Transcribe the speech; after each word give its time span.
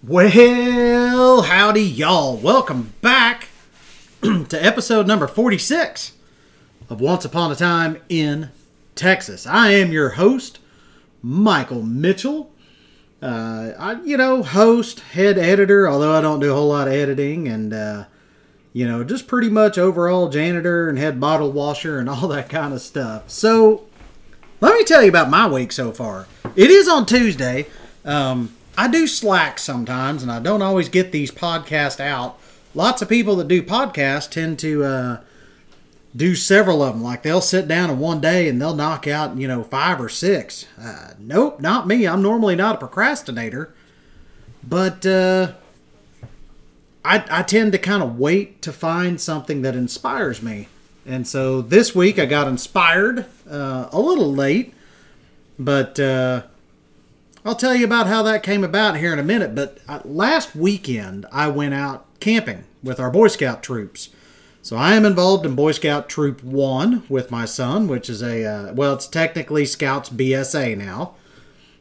Well, 0.00 1.42
howdy, 1.42 1.82
y'all. 1.82 2.36
Welcome 2.36 2.92
back 3.00 3.48
to 4.22 4.64
episode 4.64 5.08
number 5.08 5.26
46 5.26 6.12
of 6.88 7.00
Once 7.00 7.24
Upon 7.24 7.50
a 7.50 7.56
Time 7.56 7.98
in 8.08 8.50
Texas. 8.94 9.44
I 9.44 9.72
am 9.72 9.90
your 9.90 10.10
host, 10.10 10.60
Michael 11.20 11.82
Mitchell. 11.82 12.52
Uh, 13.20 13.72
I, 13.76 14.00
you 14.04 14.16
know, 14.16 14.44
host, 14.44 15.00
head 15.00 15.36
editor, 15.36 15.88
although 15.88 16.16
I 16.16 16.20
don't 16.20 16.38
do 16.38 16.52
a 16.52 16.54
whole 16.54 16.68
lot 16.68 16.86
of 16.86 16.94
editing, 16.94 17.48
and, 17.48 17.74
uh, 17.74 18.04
you 18.72 18.86
know, 18.86 19.02
just 19.02 19.26
pretty 19.26 19.50
much 19.50 19.78
overall 19.78 20.28
janitor 20.28 20.88
and 20.88 20.96
head 20.96 21.18
bottle 21.18 21.50
washer 21.50 21.98
and 21.98 22.08
all 22.08 22.28
that 22.28 22.48
kind 22.48 22.72
of 22.72 22.80
stuff. 22.80 23.30
So, 23.30 23.84
let 24.60 24.74
me 24.74 24.84
tell 24.84 25.02
you 25.02 25.08
about 25.08 25.28
my 25.28 25.48
week 25.48 25.72
so 25.72 25.90
far. 25.90 26.28
It 26.54 26.70
is 26.70 26.86
on 26.86 27.04
Tuesday. 27.04 27.66
Um, 28.04 28.54
I 28.78 28.86
do 28.86 29.08
slack 29.08 29.58
sometimes, 29.58 30.22
and 30.22 30.30
I 30.30 30.38
don't 30.38 30.62
always 30.62 30.88
get 30.88 31.10
these 31.10 31.32
podcasts 31.32 31.98
out. 31.98 32.38
Lots 32.76 33.02
of 33.02 33.08
people 33.08 33.34
that 33.36 33.48
do 33.48 33.60
podcasts 33.60 34.30
tend 34.30 34.60
to 34.60 34.84
uh, 34.84 35.20
do 36.14 36.36
several 36.36 36.80
of 36.84 36.94
them. 36.94 37.02
Like 37.02 37.24
they'll 37.24 37.40
sit 37.40 37.66
down 37.66 37.90
in 37.90 37.98
one 37.98 38.20
day 38.20 38.48
and 38.48 38.62
they'll 38.62 38.76
knock 38.76 39.08
out, 39.08 39.36
you 39.36 39.48
know, 39.48 39.64
five 39.64 40.00
or 40.00 40.08
six. 40.08 40.66
Uh, 40.80 41.14
nope, 41.18 41.58
not 41.58 41.88
me. 41.88 42.06
I'm 42.06 42.22
normally 42.22 42.54
not 42.54 42.76
a 42.76 42.78
procrastinator, 42.78 43.74
but 44.62 45.04
uh, 45.04 45.54
I, 47.04 47.24
I 47.28 47.42
tend 47.42 47.72
to 47.72 47.78
kind 47.78 48.00
of 48.00 48.16
wait 48.16 48.62
to 48.62 48.72
find 48.72 49.20
something 49.20 49.62
that 49.62 49.74
inspires 49.74 50.40
me. 50.40 50.68
And 51.04 51.26
so 51.26 51.62
this 51.62 51.96
week 51.96 52.16
I 52.16 52.26
got 52.26 52.46
inspired 52.46 53.26
uh, 53.50 53.88
a 53.90 54.00
little 54.00 54.32
late, 54.32 54.72
but 55.58 55.98
uh, 55.98 56.42
I'll 57.44 57.54
tell 57.54 57.74
you 57.74 57.84
about 57.84 58.06
how 58.06 58.22
that 58.24 58.42
came 58.42 58.64
about 58.64 58.96
here 58.96 59.12
in 59.12 59.18
a 59.18 59.24
minute. 59.24 59.54
But 59.54 59.78
uh, 59.88 60.00
last 60.04 60.56
weekend, 60.56 61.26
I 61.32 61.48
went 61.48 61.74
out 61.74 62.06
camping 62.20 62.64
with 62.82 62.98
our 62.98 63.10
Boy 63.10 63.28
Scout 63.28 63.62
troops. 63.62 64.10
So 64.60 64.76
I 64.76 64.94
am 64.94 65.04
involved 65.04 65.46
in 65.46 65.54
Boy 65.54 65.72
Scout 65.72 66.08
Troop 66.08 66.42
1 66.42 67.04
with 67.08 67.30
my 67.30 67.44
son, 67.44 67.86
which 67.88 68.10
is 68.10 68.22
a, 68.22 68.44
uh, 68.44 68.74
well, 68.74 68.94
it's 68.94 69.06
technically 69.06 69.64
Scouts 69.64 70.10
BSA 70.10 70.76
now. 70.76 71.14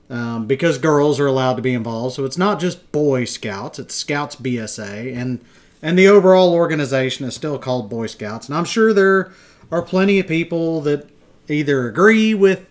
Um, 0.09 0.47
because 0.47 0.77
girls 0.77 1.19
are 1.19 1.27
allowed 1.27 1.55
to 1.55 1.61
be 1.61 1.73
involved. 1.73 2.15
So 2.15 2.23
it's 2.23 2.37
not 2.37 2.61
just 2.61 2.93
Boy 2.93 3.25
Scouts, 3.25 3.77
it's 3.77 3.93
Scouts 3.93 4.37
BSA. 4.37 5.13
And, 5.13 5.43
and 5.81 5.99
the 5.99 6.07
overall 6.07 6.53
organization 6.53 7.25
is 7.25 7.35
still 7.35 7.59
called 7.59 7.89
Boy 7.89 8.07
Scouts. 8.07 8.47
And 8.47 8.57
I'm 8.57 8.63
sure 8.63 8.93
there 8.93 9.33
are 9.69 9.81
plenty 9.81 10.17
of 10.19 10.27
people 10.27 10.79
that 10.81 11.09
either 11.49 11.87
agree 11.89 12.33
with 12.33 12.65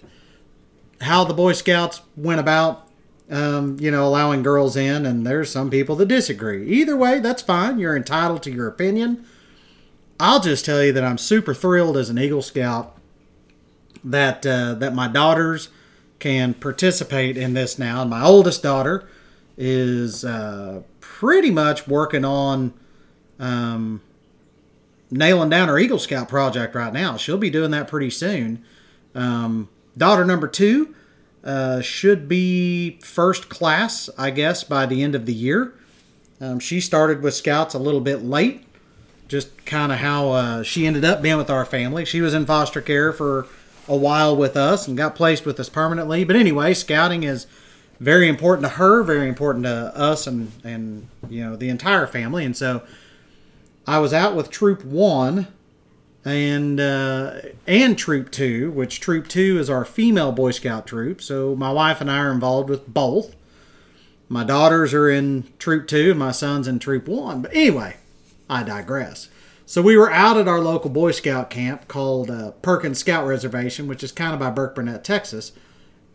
how 1.01 1.25
the 1.25 1.35
Boy 1.35 1.53
Scouts 1.53 2.01
went 2.17 2.41
about 2.41 2.87
um, 3.31 3.77
you 3.81 3.91
know, 3.91 4.07
allowing 4.07 4.43
girls 4.43 4.77
in, 4.77 5.05
and 5.05 5.27
there's 5.27 5.51
some 5.51 5.71
people 5.71 5.97
that 5.97 6.07
disagree. 6.07 6.69
Either 6.69 6.97
way, 6.97 7.19
that's 7.19 7.43
fine. 7.43 7.79
You're 7.79 7.97
entitled 7.97 8.43
to 8.45 8.53
your 8.53 8.69
opinion. 8.69 9.27
I'll 10.21 10.41
just 10.41 10.65
tell 10.65 10.83
you 10.83 10.93
that 10.93 11.05
I'm 11.05 11.19
super 11.19 11.53
thrilled 11.53 11.97
as 11.97 12.09
an 12.09 12.19
Eagle 12.19 12.43
Scout 12.43 12.97
that 14.05 14.47
uh, 14.47 14.75
that 14.75 14.95
my 14.95 15.09
daughters 15.09 15.69
can 16.19 16.55
participate 16.55 17.37
in 17.37 17.55
this 17.55 17.79
now. 17.79 18.03
And 18.03 18.11
my 18.11 18.23
oldest 18.23 18.63
daughter 18.63 19.09
is 19.59 20.25
uh, 20.25 20.83
pretty 21.01 21.51
much 21.51 21.87
working 21.89 22.25
on 22.25 22.73
um, 23.39 24.01
nailing 25.11 25.51
down 25.51 25.69
her 25.69 25.79
Eagle 25.79 25.99
Scout 25.99 26.29
project 26.29 26.75
right 26.75 26.93
now. 26.93 27.17
She'll 27.17 27.37
be 27.37 27.51
doing 27.51 27.73
that 27.73 27.89
pretty 27.89 28.11
soon. 28.11 28.65
Um, 29.15 29.69
daughter 29.97 30.25
number 30.25 30.49
two 30.49 30.95
uh, 31.45 31.81
should 31.81 32.29
be 32.29 32.99
first 33.03 33.49
class, 33.49 34.11
I 34.19 34.31
guess, 34.31 34.65
by 34.65 34.87
the 34.87 35.03
end 35.03 35.15
of 35.15 35.27
the 35.27 35.33
year. 35.33 35.75
Um, 36.41 36.59
she 36.59 36.81
started 36.81 37.23
with 37.23 37.35
Scouts 37.35 37.75
a 37.75 37.79
little 37.79 38.01
bit 38.01 38.23
late, 38.23 38.65
just 39.29 39.65
kind 39.65 39.93
of 39.93 39.99
how 39.99 40.31
uh, 40.33 40.63
she 40.63 40.87
ended 40.87 41.05
up 41.05 41.23
being 41.23 41.37
with 41.37 41.49
our 41.49 41.65
family. 41.65 42.05
She 42.05 42.21
was 42.21 42.35
in 42.35 42.47
foster 42.47 42.81
care 42.81 43.13
for 43.13 43.47
a 43.89 43.97
while 43.97 44.37
with 44.37 44.57
us 44.57 44.89
and 44.89 44.97
got 44.97 45.15
placed 45.15 45.47
with 45.47 45.59
us 45.61 45.69
permanently. 45.69 46.25
But 46.25 46.37
anyway, 46.37 46.75
Scouting 46.75 47.23
is 47.23 47.47
very 48.01 48.29
important 48.29 48.65
to 48.65 48.75
her, 48.75 49.03
very 49.03 49.29
important 49.29 49.65
to 49.65 49.97
us, 49.97 50.27
and 50.27 50.53
and 50.65 51.09
you 51.29 51.45
know 51.45 51.57
the 51.57 51.69
entire 51.69 52.07
family. 52.07 52.45
And 52.45 52.57
so 52.57 52.83
I 53.87 53.99
was 53.99 54.13
out 54.13 54.35
with 54.35 54.51
Troop 54.51 54.85
One 54.85 55.47
and 56.27 56.81
uh, 56.81 57.41
and 57.69 57.97
Troop 57.97 58.33
Two, 58.33 58.73
which 58.73 59.01
Troop 59.01 59.29
Two 59.29 59.59
is 59.59 59.71
our 59.71 59.85
female 59.85 60.33
Boy 60.33 60.51
Scout 60.51 60.87
troop. 60.87 61.23
So 61.23 61.55
my 61.55 61.71
wife 61.71 62.01
and 62.01 62.11
I 62.11 62.19
are 62.19 62.33
involved 62.33 62.69
with 62.69 62.93
both. 62.93 63.37
My 64.29 64.43
daughters 64.43 64.93
are 64.93 65.09
in 65.09 65.45
Troop 65.61 65.87
Two, 65.87 66.11
and 66.11 66.19
my 66.19 66.33
son's 66.33 66.67
in 66.67 66.81
Troop 66.81 67.07
One. 67.07 67.43
But 67.43 67.55
anyway, 67.55 67.99
I 68.51 68.65
digress. 68.65 69.29
So 69.67 69.81
we 69.81 69.97
were 69.97 70.11
out 70.11 70.37
at 70.37 70.49
our 70.49 70.61
local 70.61 70.91
Boy 70.91 71.13
Scout 71.13 71.49
camp 71.49 71.87
called 71.87 72.29
uh, 72.29 72.51
Perkins 72.51 72.99
Scout 72.99 73.25
Reservation, 73.25 73.87
which 73.87 74.03
is 74.03 74.11
kind 74.11 74.35
of 74.35 74.41
by 74.41 74.51
Burkburnett, 74.51 75.05
Texas. 75.05 75.53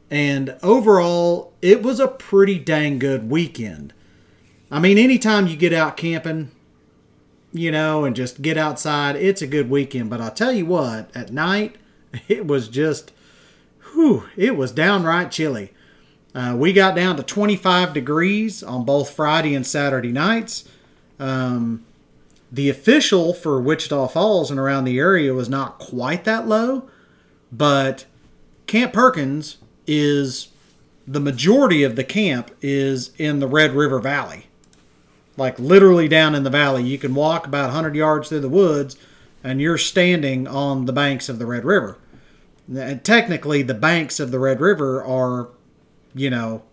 And 0.09 0.57
overall, 0.61 1.53
it 1.61 1.83
was 1.83 2.01
a 2.01 2.07
pretty 2.09 2.59
dang 2.59 3.00
good 3.00 3.29
weekend. 3.29 3.94
I 4.69 4.79
mean, 4.79 4.97
anytime 4.97 5.47
you 5.47 5.55
get 5.55 5.71
out 5.71 5.95
camping, 5.95 6.51
you 7.53 7.72
know, 7.72 8.06
and 8.06 8.16
just 8.16 8.41
get 8.41 8.57
outside. 8.57 9.16
It's 9.16 9.41
a 9.41 9.47
good 9.47 9.69
weekend. 9.69 10.09
But 10.09 10.22
I'll 10.22 10.31
tell 10.31 10.51
you 10.51 10.66
what, 10.66 11.09
at 11.16 11.31
night, 11.31 11.75
it 12.28 12.47
was 12.47 12.67
just, 12.67 13.12
whew, 13.94 14.23
it 14.35 14.56
was 14.56 14.72
downright 14.72 15.31
chilly. 15.31 15.73
Uh, 16.34 16.56
we 16.57 16.72
got 16.72 16.95
down 16.95 17.17
to 17.17 17.23
25 17.23 17.94
degrees 17.94 18.63
on 18.63 18.85
both 18.85 19.09
Friday 19.09 19.53
and 19.53 19.67
Saturday 19.67 20.13
nights. 20.13 20.67
Um, 21.19 21.85
the 22.51 22.69
official 22.69 23.34
for 23.34 23.62
Wichita 23.62 24.07
Falls 24.07 24.50
and 24.50 24.59
around 24.59 24.85
the 24.85 24.97
area 24.97 25.33
was 25.33 25.50
not 25.50 25.78
quite 25.78 26.23
that 26.23 26.47
low, 26.47 26.89
but 27.51 28.06
Camp 28.66 28.94
Perkins 28.94 29.57
is 29.85 30.50
the 31.06 31.19
majority 31.19 31.83
of 31.83 31.95
the 31.95 32.03
camp 32.03 32.51
is 32.62 33.12
in 33.18 33.39
the 33.39 33.47
Red 33.47 33.73
River 33.73 34.00
Valley 34.00 34.47
like 35.38 35.59
literally 35.59 36.08
down 36.08 36.36
in 36.36 36.44
the 36.44 36.50
valley. 36.50 36.84
You 36.84 36.97
can 36.97 37.16
walk 37.16 37.47
about 37.47 37.66
100 37.66 37.96
yards 37.96 38.30
through 38.30 38.42
the 38.42 38.50
woods 38.50 38.97
and 39.44 39.62
you're 39.62 39.78
standing 39.78 40.47
on 40.47 40.86
the 40.86 40.94
banks 40.94 41.30
of 41.30 41.40
the 41.40 41.46
Red 41.46 41.66
River. 41.66 41.97
And 42.74 43.03
technically, 43.03 43.64
the 43.64 43.74
banks 43.74 44.19
of 44.19 44.31
the 44.31 44.40
Red 44.40 44.62
River 44.62 45.03
are, 45.03 45.50
you 46.14 46.30
know, 46.30 46.64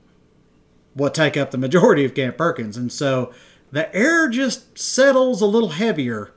what 0.95 1.15
take 1.15 1.37
up 1.37 1.51
the 1.51 1.59
majority 1.59 2.05
of 2.05 2.15
Camp 2.15 2.37
Perkins. 2.37 2.77
And 2.77 2.93
so 2.93 3.33
the 3.73 3.95
air 3.95 4.29
just 4.29 4.79
settles 4.79 5.41
a 5.41 5.47
little 5.47 5.71
heavier 5.71 6.33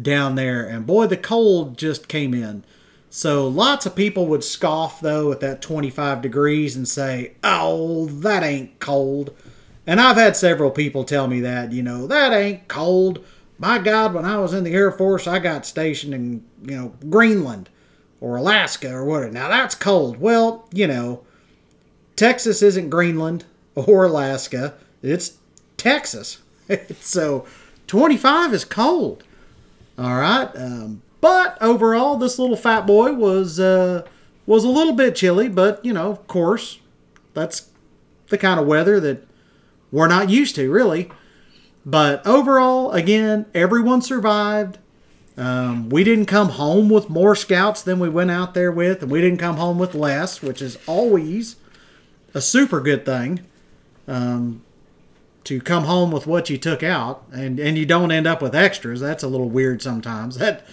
down 0.00 0.34
there. 0.34 0.66
And 0.66 0.86
boy, 0.86 1.06
the 1.06 1.16
cold 1.16 1.78
just 1.78 2.08
came 2.08 2.34
in. 2.34 2.64
So 3.10 3.46
lots 3.46 3.84
of 3.84 3.94
people 3.94 4.26
would 4.26 4.44
scoff, 4.44 5.00
though, 5.00 5.32
at 5.32 5.40
that 5.40 5.60
25 5.60 6.22
degrees 6.22 6.76
and 6.76 6.88
say, 6.88 7.34
oh, 7.44 8.06
that 8.06 8.42
ain't 8.42 8.78
cold. 8.78 9.34
And 9.86 10.00
I've 10.00 10.16
had 10.16 10.36
several 10.36 10.70
people 10.70 11.04
tell 11.04 11.26
me 11.26 11.40
that, 11.40 11.72
you 11.72 11.82
know, 11.82 12.06
that 12.06 12.32
ain't 12.32 12.68
cold. 12.68 13.24
My 13.58 13.78
God, 13.78 14.14
when 14.14 14.24
I 14.24 14.38
was 14.38 14.52
in 14.52 14.64
the 14.64 14.72
Air 14.72 14.92
Force, 14.92 15.26
I 15.26 15.38
got 15.38 15.66
stationed 15.66 16.14
in, 16.14 16.44
you 16.62 16.76
know, 16.76 16.94
Greenland 17.08 17.68
or 18.20 18.36
Alaska 18.36 18.92
or 18.92 19.04
whatever. 19.04 19.32
Now 19.32 19.48
that's 19.48 19.74
cold. 19.74 20.18
Well, 20.18 20.68
you 20.72 20.86
know, 20.86 21.24
Texas 22.16 22.62
isn't 22.62 22.90
Greenland 22.90 23.44
or 23.74 24.04
Alaska. 24.04 24.74
It's 25.02 25.38
Texas. 25.76 26.38
so 27.00 27.46
25 27.88 28.54
is 28.54 28.64
cold. 28.64 29.24
All 29.98 30.16
right. 30.16 30.48
Um, 30.56 31.02
but 31.20 31.56
overall, 31.60 32.16
this 32.16 32.38
little 32.38 32.56
fat 32.56 32.86
boy 32.86 33.12
was 33.12 33.60
uh, 33.60 34.06
was 34.46 34.64
a 34.64 34.68
little 34.68 34.94
bit 34.94 35.14
chilly. 35.14 35.48
But 35.48 35.84
you 35.84 35.92
know, 35.92 36.10
of 36.10 36.26
course, 36.26 36.80
that's 37.34 37.70
the 38.28 38.38
kind 38.38 38.58
of 38.58 38.66
weather 38.66 38.98
that 39.00 39.26
we're 39.92 40.08
not 40.08 40.30
used 40.30 40.56
to, 40.56 40.72
really. 40.72 41.10
But 41.84 42.26
overall, 42.26 42.90
again, 42.92 43.46
everyone 43.54 44.02
survived. 44.02 44.78
Um, 45.36 45.88
we 45.88 46.02
didn't 46.02 46.26
come 46.26 46.50
home 46.50 46.88
with 46.88 47.08
more 47.08 47.36
scouts 47.36 47.82
than 47.82 47.98
we 47.98 48.08
went 48.08 48.30
out 48.30 48.54
there 48.54 48.72
with, 48.72 49.02
and 49.02 49.10
we 49.10 49.20
didn't 49.20 49.38
come 49.38 49.56
home 49.56 49.78
with 49.78 49.94
less, 49.94 50.42
which 50.42 50.60
is 50.60 50.78
always 50.86 51.56
a 52.34 52.40
super 52.40 52.80
good 52.80 53.04
thing. 53.04 53.40
Um, 54.08 54.62
to 55.44 55.60
come 55.60 55.84
home 55.84 56.12
with 56.12 56.26
what 56.26 56.50
you 56.50 56.56
took 56.58 56.82
out, 56.82 57.24
and 57.32 57.58
and 57.58 57.76
you 57.76 57.84
don't 57.84 58.12
end 58.12 58.26
up 58.26 58.40
with 58.40 58.54
extras. 58.54 59.00
That's 59.00 59.22
a 59.22 59.28
little 59.28 59.48
weird 59.48 59.82
sometimes. 59.82 60.38
That 60.42 60.64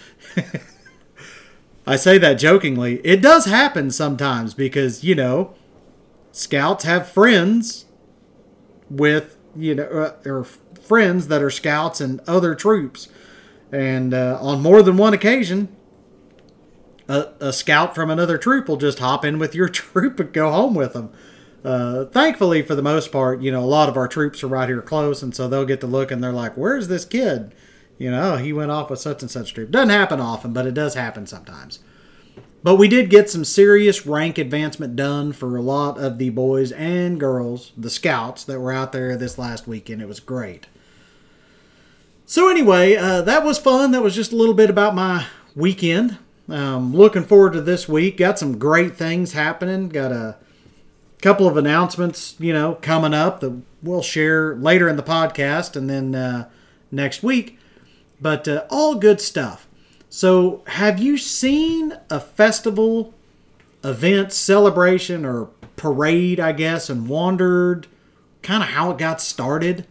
I 1.86 1.96
say 1.96 2.18
that 2.18 2.34
jokingly. 2.34 3.00
It 3.04 3.20
does 3.20 3.46
happen 3.46 3.90
sometimes 3.90 4.54
because 4.54 5.02
you 5.02 5.14
know, 5.14 5.54
scouts 6.30 6.84
have 6.84 7.08
friends 7.08 7.86
with 8.90 9.38
you 9.56 9.74
know 9.74 9.84
uh, 9.84 10.28
or 10.28 10.44
friends 10.44 11.28
that 11.28 11.42
are 11.42 11.50
scouts 11.50 12.00
and 12.00 12.20
other 12.26 12.54
troops, 12.54 13.08
and 13.72 14.12
uh, 14.12 14.38
on 14.40 14.60
more 14.60 14.82
than 14.82 14.96
one 14.96 15.14
occasion, 15.14 15.74
a, 17.08 17.28
a, 17.40 17.52
scout 17.52 17.94
from 17.94 18.10
another 18.10 18.36
troop 18.36 18.68
will 18.68 18.76
just 18.76 18.98
hop 18.98 19.24
in 19.24 19.38
with 19.38 19.54
your 19.54 19.68
troop 19.70 20.18
and 20.20 20.32
go 20.32 20.50
home 20.50 20.74
with 20.74 20.92
them. 20.92 21.12
uh, 21.64 22.06
thankfully, 22.06 22.62
for 22.62 22.74
the 22.74 22.82
most 22.82 23.12
part, 23.12 23.40
you 23.40 23.50
know, 23.50 23.62
a 23.62 23.66
lot 23.66 23.88
of 23.88 23.96
our 23.96 24.08
troops 24.08 24.42
are 24.42 24.48
right 24.48 24.68
here 24.68 24.82
close, 24.82 25.22
and 25.22 25.34
so 25.34 25.48
they'll 25.48 25.64
get 25.64 25.80
to 25.80 25.86
look 25.86 26.10
and 26.10 26.22
they're 26.22 26.32
like, 26.32 26.56
"Where's 26.56 26.88
this 26.88 27.04
kid?" 27.04 27.54
You 27.98 28.10
know, 28.10 28.36
he 28.38 28.52
went 28.52 28.70
off 28.70 28.88
with 28.88 28.98
such 28.98 29.20
and 29.20 29.30
such 29.30 29.52
troop. 29.52 29.70
Doesn't 29.70 29.90
happen 29.90 30.20
often, 30.20 30.54
but 30.54 30.66
it 30.66 30.72
does 30.72 30.94
happen 30.94 31.26
sometimes. 31.26 31.80
But 32.62 32.76
we 32.76 32.88
did 32.88 33.08
get 33.08 33.30
some 33.30 33.44
serious 33.44 34.06
rank 34.06 34.36
advancement 34.36 34.94
done 34.94 35.32
for 35.32 35.56
a 35.56 35.62
lot 35.62 35.98
of 35.98 36.18
the 36.18 36.28
boys 36.30 36.72
and 36.72 37.18
girls, 37.18 37.72
the 37.76 37.88
scouts 37.88 38.44
that 38.44 38.60
were 38.60 38.72
out 38.72 38.92
there 38.92 39.16
this 39.16 39.38
last 39.38 39.66
weekend. 39.66 40.02
It 40.02 40.08
was 40.08 40.20
great. 40.20 40.66
So, 42.26 42.48
anyway, 42.48 42.96
uh, 42.96 43.22
that 43.22 43.44
was 43.44 43.58
fun. 43.58 43.92
That 43.92 44.02
was 44.02 44.14
just 44.14 44.32
a 44.32 44.36
little 44.36 44.54
bit 44.54 44.70
about 44.70 44.94
my 44.94 45.26
weekend. 45.56 46.18
Um, 46.48 46.94
looking 46.94 47.24
forward 47.24 47.54
to 47.54 47.62
this 47.62 47.88
week. 47.88 48.18
Got 48.18 48.38
some 48.38 48.58
great 48.58 48.96
things 48.96 49.32
happening. 49.32 49.88
Got 49.88 50.12
a 50.12 50.36
couple 51.22 51.46
of 51.46 51.56
announcements, 51.56 52.34
you 52.38 52.52
know, 52.52 52.74
coming 52.82 53.14
up 53.14 53.40
that 53.40 53.62
we'll 53.82 54.02
share 54.02 54.54
later 54.54 54.88
in 54.88 54.96
the 54.96 55.02
podcast 55.02 55.76
and 55.76 55.88
then 55.88 56.14
uh, 56.14 56.48
next 56.90 57.22
week. 57.22 57.58
But 58.20 58.46
uh, 58.46 58.64
all 58.68 58.96
good 58.96 59.20
stuff. 59.20 59.66
So, 60.12 60.62
have 60.66 60.98
you 60.98 61.16
seen 61.16 61.96
a 62.10 62.18
festival, 62.18 63.14
event, 63.84 64.32
celebration, 64.32 65.24
or 65.24 65.46
parade, 65.76 66.40
I 66.40 66.50
guess, 66.50 66.90
and 66.90 67.08
wondered 67.08 67.86
kind 68.42 68.64
of 68.64 68.70
how 68.70 68.90
it 68.90 68.98
got 68.98 69.20
started? 69.20 69.86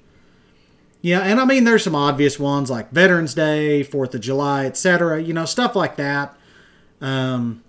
Yeah, 1.01 1.21
and 1.21 1.39
I 1.39 1.45
mean, 1.45 1.63
there's 1.63 1.85
some 1.85 1.95
obvious 1.95 2.37
ones 2.37 2.69
like 2.69 2.91
Veterans 2.91 3.33
Day, 3.33 3.81
Fourth 3.81 4.13
of 4.13 4.19
July, 4.19 4.65
etc. 4.65 5.21
You 5.21 5.33
know, 5.33 5.45
stuff 5.45 5.73
like 5.73 5.95
that. 5.95 6.35
Um, 6.99 7.63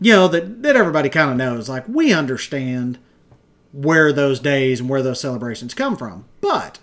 you 0.00 0.12
know 0.12 0.26
that 0.26 0.64
that 0.64 0.74
everybody 0.74 1.08
kind 1.08 1.30
of 1.30 1.36
knows. 1.36 1.68
Like 1.68 1.86
we 1.86 2.12
understand 2.12 2.98
where 3.72 4.12
those 4.12 4.40
days 4.40 4.80
and 4.80 4.88
where 4.88 5.02
those 5.02 5.20
celebrations 5.20 5.72
come 5.72 5.96
from, 5.96 6.24
but 6.40 6.80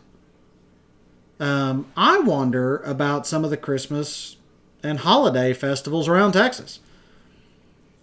um, 1.41 1.91
I 1.97 2.19
wonder 2.19 2.77
about 2.77 3.27
some 3.27 3.44
of 3.44 3.50
the 3.50 3.57
Christmas 3.57 4.38
and 4.83 5.00
holiday 5.00 5.53
festivals 5.53 6.07
around 6.07 6.33
Texas. 6.33 6.80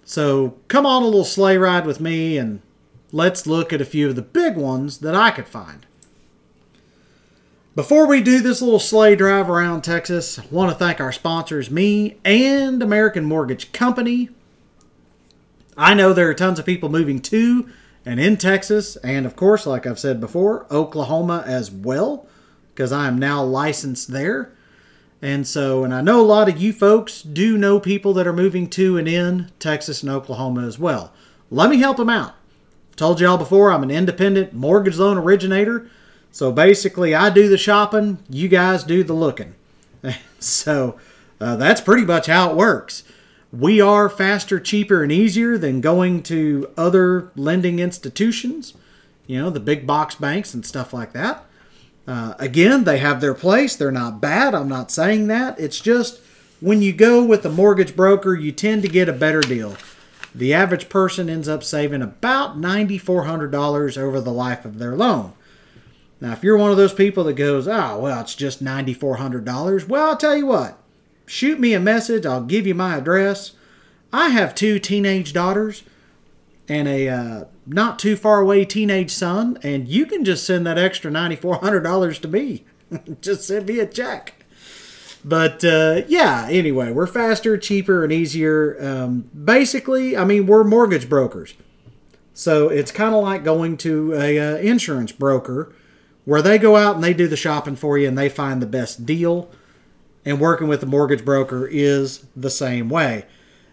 So 0.05 0.57
come 0.69 0.87
on 0.87 1.03
a 1.03 1.07
little 1.07 1.25
sleigh 1.25 1.57
ride 1.57 1.87
with 1.87 2.01
me 2.01 2.37
and 2.37 2.63
let's 3.13 3.47
look 3.47 3.73
at 3.73 3.81
a 3.81 3.85
few 3.85 4.09
of 4.09 4.17
the 4.17 4.23
big 4.23 4.57
ones 4.57 4.99
that 4.99 5.15
I 5.15 5.31
could 5.31 5.47
find. 5.47 5.87
Before 7.77 8.07
we 8.07 8.21
do 8.21 8.41
this 8.41 8.61
little 8.61 8.81
sleigh 8.81 9.15
drive 9.15 9.49
around 9.49 9.83
Texas, 9.83 10.39
I 10.39 10.45
want 10.51 10.73
to 10.73 10.77
thank 10.77 11.01
our 11.01 11.13
sponsors, 11.13 11.71
me 11.71 12.17
and 12.25 12.83
American 12.83 13.25
Mortgage 13.25 13.71
Company. 13.71 14.29
I 15.77 15.95
know 15.95 16.13
there 16.13 16.29
are 16.29 16.35
tons 16.35 16.59
of 16.59 16.67
people 16.67 16.89
moving 16.89 17.21
to 17.23 17.71
and 18.05 18.19
in 18.19 18.37
Texas, 18.39 18.97
and 18.97 19.27
of 19.27 19.37
course, 19.37 19.67
like 19.67 19.87
I've 19.87 19.99
said 19.99 20.21
before, 20.21 20.67
Oklahoma 20.71 21.45
as 21.47 21.71
well, 21.71 22.27
because 22.75 22.93
I 22.93 23.07
am 23.07 23.19
now 23.19 23.45
licensed 23.45 24.09
there. 24.09 24.53
And 25.23 25.47
so, 25.47 25.85
and 25.85 25.93
I 25.93 26.01
know 26.01 26.21
a 26.21 26.23
lot 26.23 26.49
of 26.49 26.61
you 26.61 26.73
folks 26.73 27.23
do 27.23 27.59
know 27.59 27.79
people 27.79 28.15
that 28.15 28.27
are 28.27 28.33
moving 28.33 28.69
to 28.71 28.97
and 28.97 29.07
in 29.07 29.51
Texas 29.59 30.03
and 30.03 30.11
Oklahoma 30.11 30.67
as 30.67 30.79
well. 30.79 31.13
Let 31.51 31.69
me 31.69 31.79
help 31.79 31.99
them 31.99 32.09
out. 32.09 32.35
Told 32.97 33.21
y'all 33.21 33.37
before, 33.37 33.71
I'm 33.71 33.83
an 33.83 33.91
independent 33.91 34.53
mortgage 34.55 34.97
loan 34.97 35.19
originator. 35.19 35.91
So 36.33 36.53
basically, 36.53 37.15
I 37.15 37.29
do 37.31 37.49
the 37.49 37.59
shopping, 37.59 38.19
you 38.29 38.49
guys 38.49 38.85
do 38.85 39.03
the 39.03 39.13
looking. 39.13 39.55
so 40.39 40.99
uh, 41.41 41.57
that's 41.57 41.81
pretty 41.81 42.05
much 42.05 42.27
how 42.27 42.51
it 42.51 42.57
works. 42.57 43.03
We 43.53 43.81
are 43.81 44.09
faster, 44.09 44.61
cheaper, 44.61 45.03
and 45.03 45.11
easier 45.11 45.59
than 45.59 45.81
going 45.81 46.23
to 46.25 46.71
other 46.77 47.33
lending 47.35 47.81
institutions, 47.81 48.75
you 49.27 49.41
know, 49.41 49.51
the 49.51 49.61
big 49.61 49.87
box 49.87 50.15
banks 50.15 50.55
and 50.55 50.65
stuff 50.65 50.93
like 50.93 51.13
that. 51.15 51.45
Uh, 52.11 52.35
again, 52.41 52.83
they 52.83 52.99
have 52.99 53.21
their 53.21 53.35
place. 53.35 53.77
They're 53.77 53.93
not 53.93 54.21
bad. 54.21 54.53
I'm 54.53 54.69
not 54.69 54.91
saying 54.91 55.29
that. 55.29 55.61
It's 55.61 55.79
just 55.79 56.21
when 56.59 56.83
you 56.83 56.93
go 56.93 57.25
with 57.25 57.47
a 57.47 57.51
mortgage 57.51 57.95
broker, 57.95 58.35
you 58.35 58.51
tend 58.51 58.83
to 58.83 58.89
get 58.89 59.09
a 59.09 59.13
better 59.13 59.41
deal. 59.41 59.77
The 60.35 60.53
average 60.53 60.89
person 60.89 61.31
ends 61.31 61.49
up 61.49 61.63
saving 61.63 62.03
about 62.03 62.59
$9,400 62.59 63.97
over 63.97 64.21
the 64.21 64.33
life 64.33 64.65
of 64.65 64.81
their 64.81 64.97
loan. 64.97 65.35
Now, 66.21 66.33
if 66.33 66.43
you're 66.43 66.57
one 66.57 66.73
of 66.73 66.77
those 66.77 66.93
people 66.93 67.23
that 67.25 67.35
goes, 67.35 67.69
oh, 67.69 68.01
well, 68.01 68.21
it's 68.21 68.35
just 68.35 68.63
$9,400, 68.63 69.87
well, 69.87 70.11
I'll 70.11 70.17
tell 70.17 70.37
you 70.37 70.47
what, 70.47 70.79
shoot 71.27 71.61
me 71.61 71.75
a 71.75 71.81
message. 71.81 72.27
I'll 72.27 72.43
give 72.43 72.67
you 72.67 72.75
my 72.75 72.97
address. 72.97 73.53
I 74.13 74.31
have 74.31 74.57
two 74.57 74.81
teenage 74.81 75.33
daughters 75.33 75.85
and 76.69 76.89
a 76.89 77.09
uh, 77.09 77.45
not 77.73 77.99
too 77.99 78.17
far 78.17 78.41
away 78.41 78.65
teenage 78.65 79.11
son, 79.11 79.59
and 79.63 79.89
you 79.89 80.05
can 80.07 80.25
just 80.25 80.45
send 80.45 80.67
that 80.67 80.79
extra 80.79 81.11
$9,400 81.11 82.21
to 82.21 82.29
me. 82.29 82.65
just 83.21 83.47
send 83.47 83.67
me 83.67 83.79
a 83.79 83.87
check. 83.87 84.35
But 85.25 85.65
uh, 85.65 86.03
yeah, 86.09 86.49
anyway, 86.51 86.91
we're 86.93 87.07
faster, 87.07 87.57
cheaper, 87.59 88.03
and 88.03 88.13
easier. 88.13 88.77
Um, 88.81 89.31
basically, 89.45 90.17
I 90.17 90.25
mean, 90.25 90.47
we're 90.47 90.65
mortgage 90.65 91.09
brokers. 91.09 91.55
So 92.33 92.69
it's 92.69 92.91
kind 92.91 93.15
of 93.15 93.23
like 93.23 93.45
going 93.45 93.77
to 93.79 94.15
a 94.15 94.39
uh, 94.39 94.57
insurance 94.57 95.13
broker 95.13 95.73
where 96.25 96.43
they 96.43 96.59
go 96.59 96.77
out 96.77 96.95
and 96.95 97.05
they 97.05 97.13
do 97.13 97.29
the 97.29 97.37
shopping 97.37 97.77
for 97.77 97.99
you 97.99 98.09
and 98.09 98.17
they 98.17 98.29
find 98.29 98.63
the 98.63 98.67
best 98.67 99.05
deal. 99.05 99.51
And 100.25 100.41
working 100.41 100.69
with 100.69 100.83
a 100.83 100.87
mortgage 100.87 101.25
broker 101.25 101.67
is 101.67 102.27
the 102.35 102.51
same 102.51 102.89
way. 102.89 103.27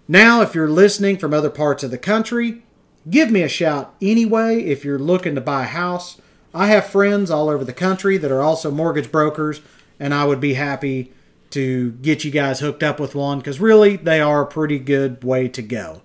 Now, 0.07 0.41
if 0.41 0.55
you're 0.55 0.69
listening 0.69 1.17
from 1.17 1.33
other 1.33 1.49
parts 1.49 1.83
of 1.83 1.91
the 1.91 1.97
country, 1.97 2.63
give 3.09 3.31
me 3.31 3.41
a 3.41 3.49
shout 3.49 3.95
anyway 4.01 4.61
if 4.61 4.83
you're 4.83 4.99
looking 4.99 5.35
to 5.35 5.41
buy 5.41 5.63
a 5.63 5.67
house. 5.67 6.19
I 6.53 6.67
have 6.67 6.87
friends 6.87 7.29
all 7.29 7.49
over 7.49 7.63
the 7.63 7.73
country 7.73 8.17
that 8.17 8.31
are 8.31 8.41
also 8.41 8.71
mortgage 8.71 9.11
brokers, 9.11 9.61
and 9.99 10.13
I 10.13 10.25
would 10.25 10.39
be 10.39 10.55
happy 10.55 11.13
to 11.51 11.91
get 11.91 12.23
you 12.23 12.31
guys 12.31 12.59
hooked 12.59 12.83
up 12.83 12.99
with 12.99 13.15
one 13.15 13.39
because 13.39 13.59
really 13.59 13.95
they 13.95 14.19
are 14.19 14.41
a 14.41 14.47
pretty 14.47 14.79
good 14.79 15.23
way 15.23 15.47
to 15.49 15.61
go. 15.61 16.01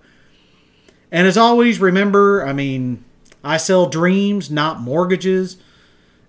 And 1.11 1.27
as 1.27 1.37
always, 1.37 1.79
remember 1.79 2.45
I 2.45 2.53
mean, 2.53 3.03
I 3.43 3.57
sell 3.57 3.87
dreams, 3.87 4.49
not 4.49 4.79
mortgages. 4.79 5.57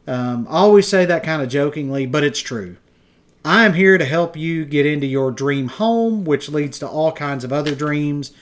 Um, 0.06 0.46
I 0.48 0.58
always 0.58 0.88
say 0.88 1.04
that 1.06 1.22
kind 1.22 1.42
of 1.42 1.48
jokingly, 1.48 2.06
but 2.06 2.24
it's 2.24 2.40
true. 2.40 2.76
I 3.44 3.64
am 3.64 3.74
here 3.74 3.98
to 3.98 4.04
help 4.04 4.36
you 4.36 4.64
get 4.64 4.86
into 4.86 5.06
your 5.06 5.30
dream 5.30 5.68
home, 5.68 6.24
which 6.24 6.48
leads 6.48 6.78
to 6.78 6.88
all 6.88 7.12
kinds 7.12 7.44
of 7.44 7.52
other 7.52 7.74
dreams 7.74 8.32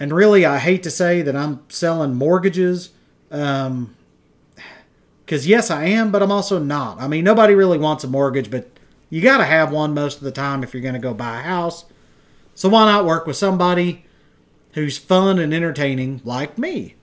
and 0.00 0.14
really, 0.14 0.46
I 0.46 0.58
hate 0.58 0.82
to 0.84 0.90
say 0.90 1.20
that 1.20 1.36
I'm 1.36 1.60
selling 1.68 2.14
mortgages. 2.14 2.90
Um, 3.30 3.94
because 5.24 5.46
yes, 5.46 5.70
I 5.70 5.84
am, 5.84 6.10
but 6.10 6.22
I'm 6.22 6.32
also 6.32 6.58
not. 6.58 7.00
I 7.00 7.06
mean, 7.06 7.22
nobody 7.22 7.54
really 7.54 7.78
wants 7.78 8.02
a 8.02 8.08
mortgage, 8.08 8.50
but 8.50 8.68
you 9.10 9.20
got 9.20 9.38
to 9.38 9.44
have 9.44 9.70
one 9.70 9.94
most 9.94 10.16
of 10.16 10.24
the 10.24 10.32
time 10.32 10.64
if 10.64 10.74
you're 10.74 10.82
going 10.82 10.94
to 10.94 10.98
go 10.98 11.14
buy 11.14 11.38
a 11.38 11.42
house. 11.42 11.84
So 12.56 12.68
why 12.68 12.86
not 12.86 13.04
work 13.04 13.28
with 13.28 13.36
somebody 13.36 14.06
who's 14.72 14.98
fun 14.98 15.38
and 15.38 15.54
entertaining 15.54 16.20
like 16.24 16.58
me? 16.58 16.96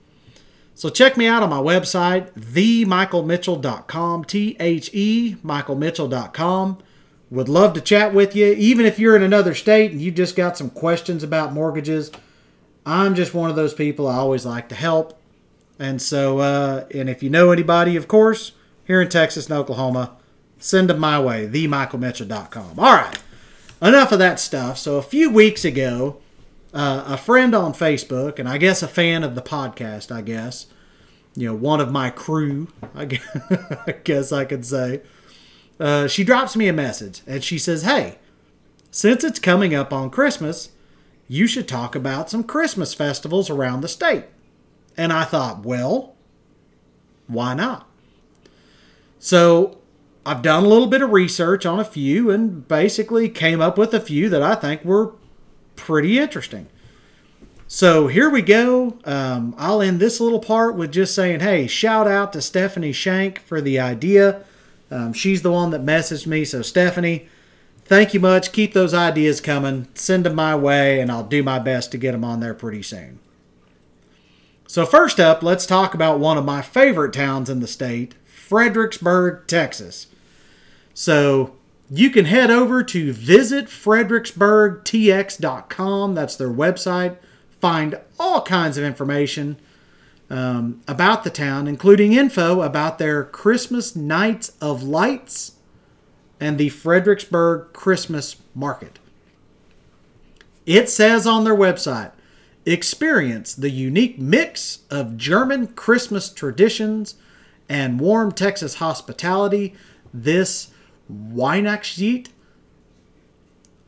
So 0.74 0.90
check 0.90 1.16
me 1.16 1.26
out 1.26 1.42
on 1.42 1.48
my 1.48 1.56
website, 1.56 2.32
themichaelmitchell.com, 2.32 4.24
T 4.26 4.56
H 4.60 4.90
E, 4.92 5.36
michaelmitchell.com. 5.42 6.78
Would 7.30 7.48
love 7.48 7.72
to 7.74 7.80
chat 7.80 8.12
with 8.12 8.36
you, 8.36 8.52
even 8.52 8.84
if 8.84 8.98
you're 8.98 9.16
in 9.16 9.22
another 9.22 9.54
state 9.54 9.92
and 9.92 10.02
you 10.02 10.10
just 10.10 10.36
got 10.36 10.58
some 10.58 10.68
questions 10.68 11.22
about 11.22 11.54
mortgages 11.54 12.10
I'm 12.88 13.14
just 13.14 13.34
one 13.34 13.50
of 13.50 13.56
those 13.56 13.74
people. 13.74 14.08
I 14.08 14.16
always 14.16 14.46
like 14.46 14.70
to 14.70 14.74
help. 14.74 15.20
And 15.78 16.00
so, 16.00 16.38
uh, 16.38 16.86
and 16.92 17.10
if 17.10 17.22
you 17.22 17.28
know 17.28 17.50
anybody, 17.50 17.96
of 17.96 18.08
course, 18.08 18.52
here 18.84 19.02
in 19.02 19.08
Texas 19.10 19.46
and 19.46 19.58
Oklahoma, 19.58 20.16
send 20.58 20.88
them 20.88 20.98
my 20.98 21.20
way, 21.20 21.46
themichaelmitchell.com. 21.46 22.78
All 22.78 22.94
right, 22.94 23.18
enough 23.82 24.10
of 24.10 24.18
that 24.18 24.40
stuff. 24.40 24.78
So, 24.78 24.96
a 24.96 25.02
few 25.02 25.30
weeks 25.30 25.64
ago, 25.64 26.16
uh, 26.72 27.04
a 27.06 27.16
friend 27.18 27.54
on 27.54 27.74
Facebook, 27.74 28.38
and 28.38 28.48
I 28.48 28.56
guess 28.56 28.82
a 28.82 28.88
fan 28.88 29.22
of 29.22 29.34
the 29.34 29.42
podcast, 29.42 30.10
I 30.10 30.22
guess, 30.22 30.66
you 31.36 31.46
know, 31.46 31.54
one 31.54 31.80
of 31.80 31.92
my 31.92 32.10
crew, 32.10 32.68
I 32.94 33.04
guess 33.04 33.26
I, 33.86 33.94
guess 34.02 34.32
I 34.32 34.46
could 34.46 34.64
say, 34.64 35.02
uh, 35.78 36.08
she 36.08 36.24
drops 36.24 36.56
me 36.56 36.68
a 36.68 36.72
message 36.72 37.20
and 37.26 37.44
she 37.44 37.58
says, 37.58 37.82
Hey, 37.82 38.18
since 38.90 39.22
it's 39.22 39.38
coming 39.38 39.74
up 39.74 39.92
on 39.92 40.10
Christmas, 40.10 40.70
you 41.28 41.46
should 41.46 41.68
talk 41.68 41.94
about 41.94 42.30
some 42.30 42.42
Christmas 42.42 42.94
festivals 42.94 43.50
around 43.50 43.82
the 43.82 43.88
state. 43.88 44.24
And 44.96 45.12
I 45.12 45.24
thought, 45.24 45.64
well, 45.64 46.16
why 47.26 47.54
not? 47.54 47.86
So 49.18 49.78
I've 50.24 50.42
done 50.42 50.64
a 50.64 50.68
little 50.68 50.88
bit 50.88 51.02
of 51.02 51.10
research 51.12 51.66
on 51.66 51.78
a 51.78 51.84
few 51.84 52.30
and 52.30 52.66
basically 52.66 53.28
came 53.28 53.60
up 53.60 53.78
with 53.78 53.94
a 53.94 54.00
few 54.00 54.28
that 54.30 54.42
I 54.42 54.54
think 54.54 54.84
were 54.84 55.12
pretty 55.76 56.18
interesting. 56.18 56.66
So 57.66 58.06
here 58.06 58.30
we 58.30 58.40
go. 58.40 58.98
Um, 59.04 59.54
I'll 59.58 59.82
end 59.82 60.00
this 60.00 60.20
little 60.20 60.40
part 60.40 60.74
with 60.74 60.90
just 60.90 61.14
saying, 61.14 61.40
hey, 61.40 61.66
shout 61.66 62.08
out 62.08 62.32
to 62.32 62.40
Stephanie 62.40 62.92
Shank 62.92 63.40
for 63.40 63.60
the 63.60 63.78
idea. 63.78 64.42
Um, 64.90 65.12
she's 65.12 65.42
the 65.42 65.52
one 65.52 65.70
that 65.70 65.84
messaged 65.84 66.26
me. 66.26 66.46
So, 66.46 66.62
Stephanie, 66.62 67.28
Thank 67.88 68.12
you 68.12 68.20
much. 68.20 68.52
Keep 68.52 68.74
those 68.74 68.92
ideas 68.92 69.40
coming. 69.40 69.88
Send 69.94 70.26
them 70.26 70.34
my 70.34 70.54
way, 70.54 71.00
and 71.00 71.10
I'll 71.10 71.24
do 71.24 71.42
my 71.42 71.58
best 71.58 71.90
to 71.92 71.98
get 71.98 72.12
them 72.12 72.22
on 72.22 72.40
there 72.40 72.52
pretty 72.52 72.82
soon. 72.82 73.18
So, 74.66 74.84
first 74.84 75.18
up, 75.18 75.42
let's 75.42 75.64
talk 75.64 75.94
about 75.94 76.20
one 76.20 76.36
of 76.36 76.44
my 76.44 76.60
favorite 76.60 77.14
towns 77.14 77.48
in 77.48 77.60
the 77.60 77.66
state, 77.66 78.14
Fredericksburg, 78.26 79.46
Texas. 79.46 80.08
So, 80.92 81.56
you 81.90 82.10
can 82.10 82.26
head 82.26 82.50
over 82.50 82.82
to 82.82 83.14
visitfredericksburgtx.com. 83.14 86.14
That's 86.14 86.36
their 86.36 86.52
website. 86.52 87.16
Find 87.58 87.98
all 88.20 88.42
kinds 88.42 88.76
of 88.76 88.84
information 88.84 89.56
um, 90.28 90.82
about 90.86 91.24
the 91.24 91.30
town, 91.30 91.66
including 91.66 92.12
info 92.12 92.60
about 92.60 92.98
their 92.98 93.24
Christmas 93.24 93.96
Nights 93.96 94.52
of 94.60 94.82
Lights 94.82 95.52
and 96.40 96.58
the 96.58 96.68
Fredericksburg 96.68 97.72
Christmas 97.72 98.36
Market. 98.54 98.98
It 100.66 100.88
says 100.88 101.26
on 101.26 101.44
their 101.44 101.56
website 101.56 102.12
experience 102.66 103.54
the 103.54 103.70
unique 103.70 104.18
mix 104.18 104.80
of 104.90 105.16
German 105.16 105.68
Christmas 105.68 106.28
traditions 106.30 107.14
and 107.68 107.98
warm 108.00 108.32
Texas 108.32 108.74
hospitality 108.74 109.74
this 110.12 110.70
Weihnachtslied. 111.10 112.28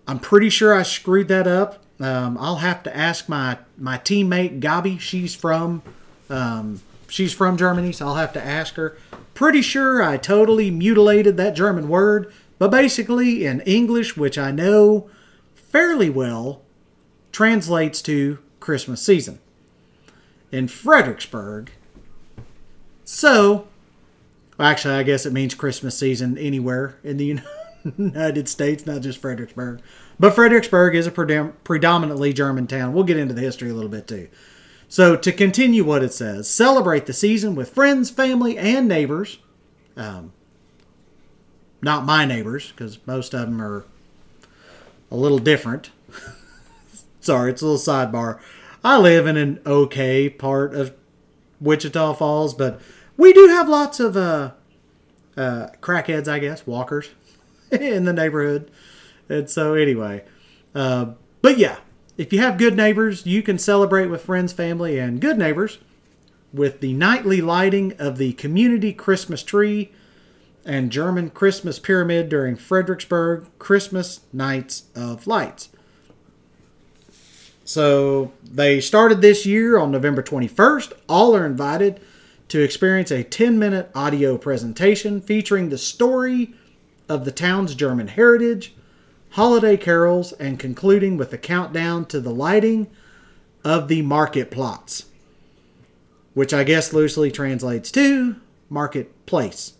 I'm 0.09 0.19
pretty 0.19 0.49
sure 0.49 0.75
I 0.75 0.83
screwed 0.83 1.29
that 1.29 1.47
up. 1.47 1.85
Um, 2.01 2.39
I'll 2.39 2.57
have 2.57 2.83
to 2.85 2.97
ask 2.97 3.29
my, 3.29 3.59
my 3.77 3.99
teammate 3.99 4.61
Gabi. 4.61 4.99
She's 4.99 5.35
from 5.35 5.83
um, 6.31 6.81
she's 7.09 7.33
from 7.33 7.57
Germany, 7.57 7.93
so 7.93 8.07
I'll 8.07 8.15
have 8.15 8.33
to 8.35 8.45
ask 8.45 8.75
her. 8.75 8.97
Pretty 9.35 9.63
sure 9.63 10.03
I 10.03 10.17
totally 10.17 10.71
mutilated 10.71 11.37
that 11.37 11.55
German 11.55 11.89
word, 11.89 12.33
but 12.61 12.71
basically 12.71 13.47
in 13.47 13.63
English, 13.63 14.19
which 14.19 14.37
I 14.37 14.51
know 14.51 15.09
fairly 15.55 16.11
well, 16.11 16.61
translates 17.33 18.03
to 18.03 18.39
Christmas 18.61 19.01
season 19.01 19.39
in 20.53 20.69
Fredericksburg. 20.69 21.71
So, 23.03 23.67
actually, 24.59 24.95
I 24.95 25.05
guess 25.05 25.25
it 25.25 25.33
means 25.33 25.55
Christmas 25.55 25.97
season 25.97 26.37
anywhere 26.37 26.99
in 27.03 27.17
the 27.17 27.41
United 27.97 28.47
States, 28.47 28.85
not 28.85 29.01
just 29.01 29.23
Fredericksburg. 29.23 29.81
But 30.19 30.35
Fredericksburg 30.35 30.95
is 30.95 31.07
a 31.07 31.11
predominantly 31.65 32.35
German 32.35 32.67
town. 32.67 32.93
We'll 32.93 33.05
get 33.05 33.17
into 33.17 33.33
the 33.33 33.41
history 33.41 33.71
a 33.71 33.75
little 33.75 33.89
bit 33.89 34.07
too. 34.07 34.29
So, 34.87 35.17
to 35.17 35.33
continue 35.33 35.83
what 35.83 36.03
it 36.03 36.13
says, 36.13 36.51
celebrate 36.51 37.07
the 37.07 37.15
season 37.15 37.55
with 37.55 37.71
friends, 37.71 38.11
family, 38.11 38.59
and 38.59 38.87
neighbors. 38.87 39.39
Um, 39.97 40.35
not 41.83 42.05
my 42.05 42.25
neighbors, 42.25 42.73
because 42.73 42.99
most 43.07 43.35
of 43.35 43.43
them 43.43 43.61
are 43.61 43.85
a 45.11 45.17
little 45.17 45.39
different. 45.39 45.91
Sorry, 47.21 47.51
it's 47.51 47.63
a 47.63 47.67
little 47.67 47.79
sidebar. 47.79 48.41
I 48.83 48.99
live 48.99 49.27
in 49.27 49.37
an 49.37 49.61
okay 49.67 50.31
part 50.31 50.75
of 50.75 50.95
Wichita 51.61 52.15
Falls, 52.15 52.55
but 52.55 52.81
we 53.17 53.33
do 53.33 53.49
have 53.49 53.69
lots 53.69 54.01
of 54.01 54.17
uh, 54.17 54.53
uh, 55.37 55.69
crackheads, 55.81 56.29
I 56.29 56.39
guess, 56.39 56.67
walkers 56.67 57.11
in 57.71 58.05
the 58.05 58.13
neighborhood. 58.13 58.71
And 59.29 59.49
so, 59.49 59.75
anyway, 59.75 60.25
uh, 60.75 61.13
but 61.43 61.59
yeah, 61.59 61.79
if 62.17 62.33
you 62.33 62.41
have 62.41 62.59
good 62.59 62.77
neighbors, 62.77 63.27
you 63.27 63.43
can 63.43 63.59
celebrate 63.59 64.07
with 64.07 64.23
friends, 64.23 64.53
family, 64.53 64.99
and 64.99 65.21
good 65.21 65.39
neighbors 65.39 65.79
with 66.53 66.81
the 66.81 66.93
nightly 66.93 67.41
lighting 67.41 67.93
of 67.99 68.19
the 68.19 68.33
community 68.33 68.93
Christmas 68.93 69.43
tree 69.43 69.93
and 70.65 70.91
German 70.91 71.31
Christmas 71.31 71.79
pyramid 71.79 72.29
during 72.29 72.57
Fredericksburg 72.57 73.47
Christmas 73.59 74.21
Nights 74.33 74.85
of 74.95 75.27
Lights. 75.27 75.71
So 77.65 78.33
they 78.43 78.81
started 78.81 79.21
this 79.21 79.47
year 79.47 79.79
on 79.79 79.91
November 79.91 80.23
21st. 80.23 80.93
All 81.09 81.37
are 81.37 81.47
invited 81.47 82.01
to 82.49 82.61
experience 82.61 83.13
a 83.13 83.23
10 83.23 83.59
minute 83.59 83.91
audio 83.95 84.37
presentation 84.37 85.21
featuring 85.21 85.69
the 85.69 85.79
story 85.79 86.55
of 87.09 87.25
the 87.25 87.31
town's 87.31 87.75
German 87.75 88.09
heritage, 88.09 88.75
holiday 89.31 89.77
carols, 89.77 90.33
and 90.33 90.59
concluding 90.59 91.17
with 91.17 91.33
a 91.33 91.39
countdown 91.39 92.07
to 92.07 92.21
the 92.21 92.35
lighting 92.35 92.89
of 93.63 93.89
the 93.89 94.03
market 94.03 94.51
plots, 94.51 95.07
which 96.35 96.53
I 96.53 96.65
guess 96.65 96.93
loosely 96.93 97.31
translates 97.31 97.93
to 97.93 98.37
marketplace. 98.69 99.75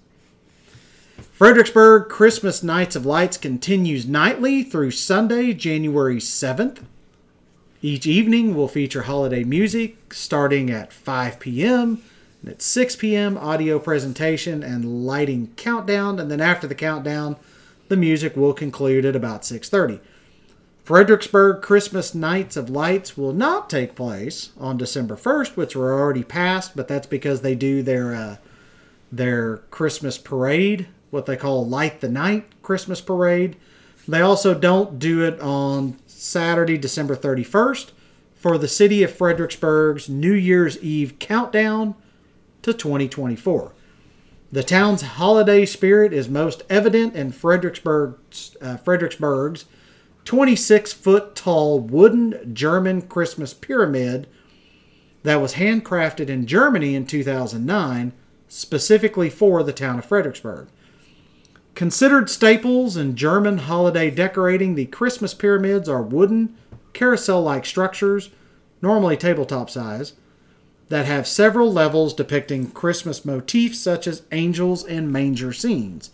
Fredericksburg 1.41 2.11
Christmas 2.11 2.63
Nights 2.63 2.95
of 2.95 3.07
Lights 3.07 3.39
continues 3.39 4.07
nightly 4.07 4.63
through 4.63 4.91
Sunday, 4.91 5.55
January 5.55 6.19
7th. 6.19 6.83
Each 7.81 8.07
evening 8.07 8.55
will 8.55 8.69
feature 8.69 9.05
holiday 9.05 9.43
music 9.43 10.13
starting 10.13 10.71
at 10.71 10.93
5 10.93 11.41
p.m. 11.41 12.03
and 12.43 12.51
at 12.51 12.61
6 12.61 12.97
p.m. 12.97 13.39
audio 13.39 13.79
presentation 13.79 14.63
and 14.63 15.07
lighting 15.07 15.51
countdown 15.57 16.19
and 16.19 16.31
then 16.31 16.43
after 16.43 16.67
the 16.67 16.75
countdown 16.75 17.37
the 17.89 17.97
music 17.97 18.37
will 18.37 18.53
conclude 18.53 19.07
at 19.07 19.17
about 19.17 19.41
6:30. 19.41 19.99
Fredericksburg 20.85 21.63
Christmas 21.63 22.15
Nights 22.15 22.59
of 22.59 22.69
Lights 22.69 23.17
will 23.17 23.33
not 23.33 23.71
take 23.71 23.95
place 23.95 24.51
on 24.59 24.77
December 24.77 25.17
1st, 25.17 25.57
which 25.57 25.75
were 25.75 25.99
already 25.99 26.23
passed, 26.23 26.77
but 26.77 26.87
that's 26.87 27.07
because 27.07 27.41
they 27.41 27.55
do 27.55 27.83
their 27.83 28.15
uh, 28.15 28.37
their 29.11 29.57
Christmas 29.71 30.19
parade, 30.19 30.87
what 31.11 31.27
they 31.27 31.37
call 31.37 31.67
Light 31.67 32.01
the 32.01 32.09
Night 32.09 32.47
Christmas 32.63 33.01
parade. 33.01 33.57
They 34.09 34.21
also 34.21 34.55
don't 34.55 34.99
do 34.99 35.25
it 35.25 35.39
on 35.41 35.99
Saturday, 36.07 36.79
December 36.79 37.17
31st, 37.17 37.91
for 38.35 38.59
the 38.59 38.69
city 38.69 39.03
of 39.03 39.15
Fredericksburg's 39.15 40.09
New 40.09 40.33
Year's 40.33 40.79
Eve 40.79 41.19
countdown 41.19 41.95
to 42.63 42.73
2024. 42.73 43.73
The 44.53 44.63
town's 44.65 45.03
holiday 45.03 45.65
spirit 45.65 46.13
is 46.13 46.29
most 46.29 46.63
evident 46.69 47.15
in 47.15 47.31
Fredericksburg's, 47.31 48.57
uh, 48.61 48.79
Fredericksburg's 48.79 49.67
26 50.25 50.93
foot 50.93 51.35
tall 51.35 51.79
wooden 51.79 52.55
German 52.55 53.03
Christmas 53.03 53.55
pyramid 53.55 54.27
that 55.23 55.41
was 55.41 55.55
handcrafted 55.55 56.29
in 56.29 56.47
Germany 56.47 56.95
in 56.95 57.07
2009 57.07 58.13
specifically 58.49 59.31
for 59.31 59.63
the 59.63 59.73
town 59.73 59.99
of 59.99 60.05
Fredericksburg. 60.05 60.69
Considered 61.75 62.29
staples 62.29 62.97
in 62.97 63.17
German 63.17 63.59
holiday 63.59 64.11
decorating, 64.11 64.75
the 64.75 64.87
Christmas 64.87 65.35
pyramids 65.35 65.89
are 65.89 66.03
wooden, 66.03 66.57
carousel 66.93 67.43
like 67.43 67.65
structures, 67.65 68.31
normally 68.83 69.17
tabletop 69.17 69.71
size, 69.71 70.15
that 70.89 71.07
have 71.07 71.27
several 71.27 71.73
levels 71.73 72.13
depicting 72.13 72.71
Christmas 72.71 73.25
motifs 73.25 73.79
such 73.79 74.07
as 74.07 74.23
angels 74.33 74.85
and 74.85 75.13
manger 75.13 75.53
scenes. 75.53 76.11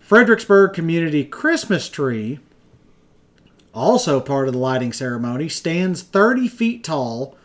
Fredericksburg 0.00 0.72
Community 0.72 1.22
Christmas 1.22 1.88
Tree, 1.88 2.40
also 3.74 4.20
part 4.20 4.48
of 4.48 4.54
the 4.54 4.58
lighting 4.58 4.92
ceremony, 4.92 5.50
stands 5.50 6.02
30 6.02 6.48
feet 6.48 6.82
tall 6.82 7.36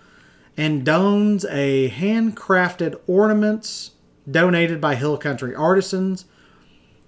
and 0.55 0.86
dons 0.86 1.45
a 1.50 1.89
handcrafted 1.89 2.98
ornaments 3.05 3.91
donated 4.29 4.79
by 4.79 4.95
Hill 4.95 5.17
Country 5.17 5.53
artisans. 5.53 6.25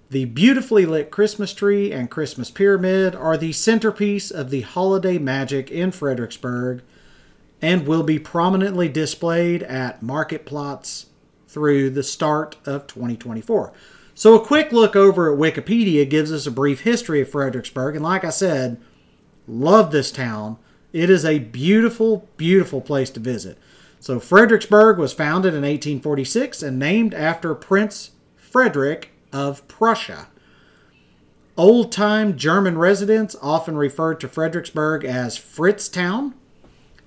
The 0.08 0.24
beautifully 0.24 0.86
lit 0.86 1.10
Christmas 1.10 1.52
tree 1.52 1.90
and 1.90 2.08
Christmas 2.08 2.48
pyramid 2.48 3.16
are 3.16 3.36
the 3.36 3.52
centerpiece 3.52 4.30
of 4.30 4.50
the 4.50 4.60
holiday 4.60 5.18
magic 5.18 5.68
in 5.68 5.90
Fredericksburg 5.90 6.82
and 7.60 7.88
will 7.88 8.04
be 8.04 8.20
prominently 8.20 8.88
displayed 8.88 9.64
at 9.64 10.04
market 10.04 10.46
plots 10.46 11.06
through 11.48 11.90
the 11.90 12.04
start 12.04 12.56
of 12.64 12.86
2024. 12.86 13.72
So, 14.14 14.34
a 14.34 14.46
quick 14.46 14.70
look 14.70 14.94
over 14.94 15.32
at 15.32 15.38
Wikipedia 15.40 16.08
gives 16.08 16.30
us 16.32 16.46
a 16.46 16.52
brief 16.52 16.82
history 16.82 17.20
of 17.20 17.28
Fredericksburg, 17.28 17.96
and 17.96 18.04
like 18.04 18.24
I 18.24 18.30
said, 18.30 18.80
love 19.48 19.90
this 19.90 20.12
town. 20.12 20.56
It 20.92 21.10
is 21.10 21.24
a 21.24 21.40
beautiful, 21.40 22.28
beautiful 22.36 22.80
place 22.80 23.10
to 23.10 23.20
visit. 23.20 23.58
So, 23.98 24.20
Fredericksburg 24.20 24.98
was 24.98 25.12
founded 25.12 25.52
in 25.52 25.62
1846 25.62 26.62
and 26.62 26.78
named 26.78 27.12
after 27.12 27.54
Prince 27.56 28.12
Frederick 28.36 29.10
of 29.32 29.66
Prussia. 29.68 30.28
Old 31.56 31.90
time 31.90 32.36
German 32.36 32.76
residents 32.78 33.34
often 33.40 33.76
referred 33.76 34.20
to 34.20 34.28
Fredericksburg 34.28 35.04
as 35.04 35.38
Fritztown 35.38 36.34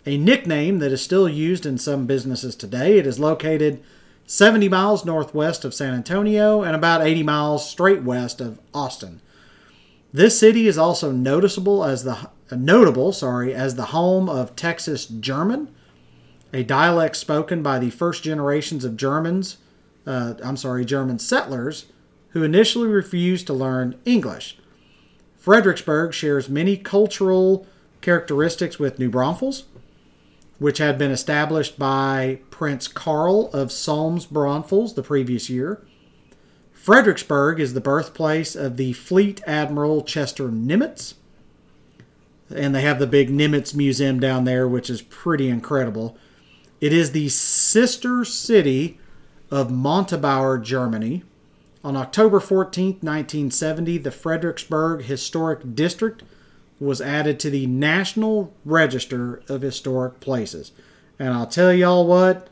a 0.05 0.17
nickname 0.17 0.79
that 0.79 0.91
is 0.91 1.01
still 1.01 1.29
used 1.29 1.65
in 1.65 1.77
some 1.77 2.07
businesses 2.07 2.55
today. 2.55 2.97
It 2.97 3.05
is 3.05 3.19
located 3.19 3.83
70 4.25 4.69
miles 4.69 5.05
northwest 5.05 5.65
of 5.65 5.73
San 5.73 5.93
Antonio 5.93 6.63
and 6.63 6.75
about 6.75 7.05
80 7.05 7.23
miles 7.23 7.69
straight 7.69 8.03
west 8.03 8.41
of 8.41 8.59
Austin. 8.73 9.21
This 10.11 10.39
city 10.39 10.67
is 10.67 10.77
also 10.77 11.11
noticeable 11.11 11.83
as 11.83 12.03
the 12.03 12.29
notable, 12.51 13.13
sorry, 13.13 13.53
as 13.53 13.75
the 13.75 13.87
home 13.87 14.27
of 14.27 14.55
Texas 14.55 15.05
German, 15.05 15.69
a 16.51 16.63
dialect 16.63 17.15
spoken 17.15 17.61
by 17.61 17.77
the 17.77 17.91
first 17.91 18.23
generations 18.23 18.83
of 18.83 18.97
Germans, 18.97 19.57
uh, 20.07 20.33
I'm 20.43 20.57
sorry, 20.57 20.85
German 20.85 21.19
settlers 21.19 21.85
who 22.29 22.43
initially 22.43 22.87
refused 22.87 23.47
to 23.47 23.53
learn 23.53 23.99
English. 24.05 24.57
Fredericksburg 25.37 26.13
shares 26.13 26.49
many 26.49 26.77
cultural 26.77 27.65
characteristics 28.01 28.77
with 28.77 28.99
New 28.99 29.09
Braunfels, 29.09 29.65
which 30.59 30.77
had 30.77 30.97
been 30.97 31.11
established 31.11 31.79
by 31.79 32.39
Prince 32.49 32.87
Karl 32.87 33.49
of 33.53 33.71
Solms 33.71 34.25
Braunfels 34.25 34.93
the 34.93 35.03
previous 35.03 35.49
year. 35.49 35.81
Fredericksburg 36.73 37.59
is 37.59 37.73
the 37.73 37.81
birthplace 37.81 38.55
of 38.55 38.77
the 38.77 38.93
Fleet 38.93 39.41
Admiral 39.45 40.01
Chester 40.01 40.49
Nimitz. 40.49 41.15
And 42.53 42.73
they 42.73 42.81
have 42.81 42.99
the 42.99 43.07
big 43.07 43.29
Nimitz 43.29 43.75
Museum 43.75 44.19
down 44.19 44.45
there, 44.45 44.67
which 44.67 44.89
is 44.89 45.01
pretty 45.01 45.49
incredible. 45.49 46.17
It 46.81 46.93
is 46.93 47.11
the 47.11 47.29
sister 47.29 48.25
city 48.25 48.97
of 49.51 49.69
Montabaur, 49.69 50.61
Germany. 50.63 51.23
On 51.83 51.95
October 51.95 52.39
14, 52.39 52.85
1970, 53.01 53.97
the 53.99 54.11
Fredericksburg 54.11 55.03
Historic 55.03 55.75
District 55.75 56.23
was 56.79 57.01
added 57.01 57.39
to 57.39 57.49
the 57.49 57.67
National 57.67 58.53
Register 58.65 59.41
of 59.47 59.61
Historic 59.61 60.19
Places. 60.19 60.71
And 61.17 61.33
I'll 61.33 61.47
tell 61.47 61.73
y'all 61.73 62.05
what, 62.05 62.49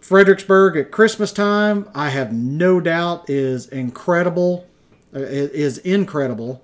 Fredericksburg 0.00 0.76
at 0.76 0.90
Christmas 0.90 1.32
time, 1.32 1.88
I 1.94 2.10
have 2.10 2.32
no 2.32 2.78
doubt 2.78 3.30
is 3.30 3.66
incredible. 3.68 4.66
Uh, 5.14 5.20
is 5.20 5.78
incredible. 5.78 6.60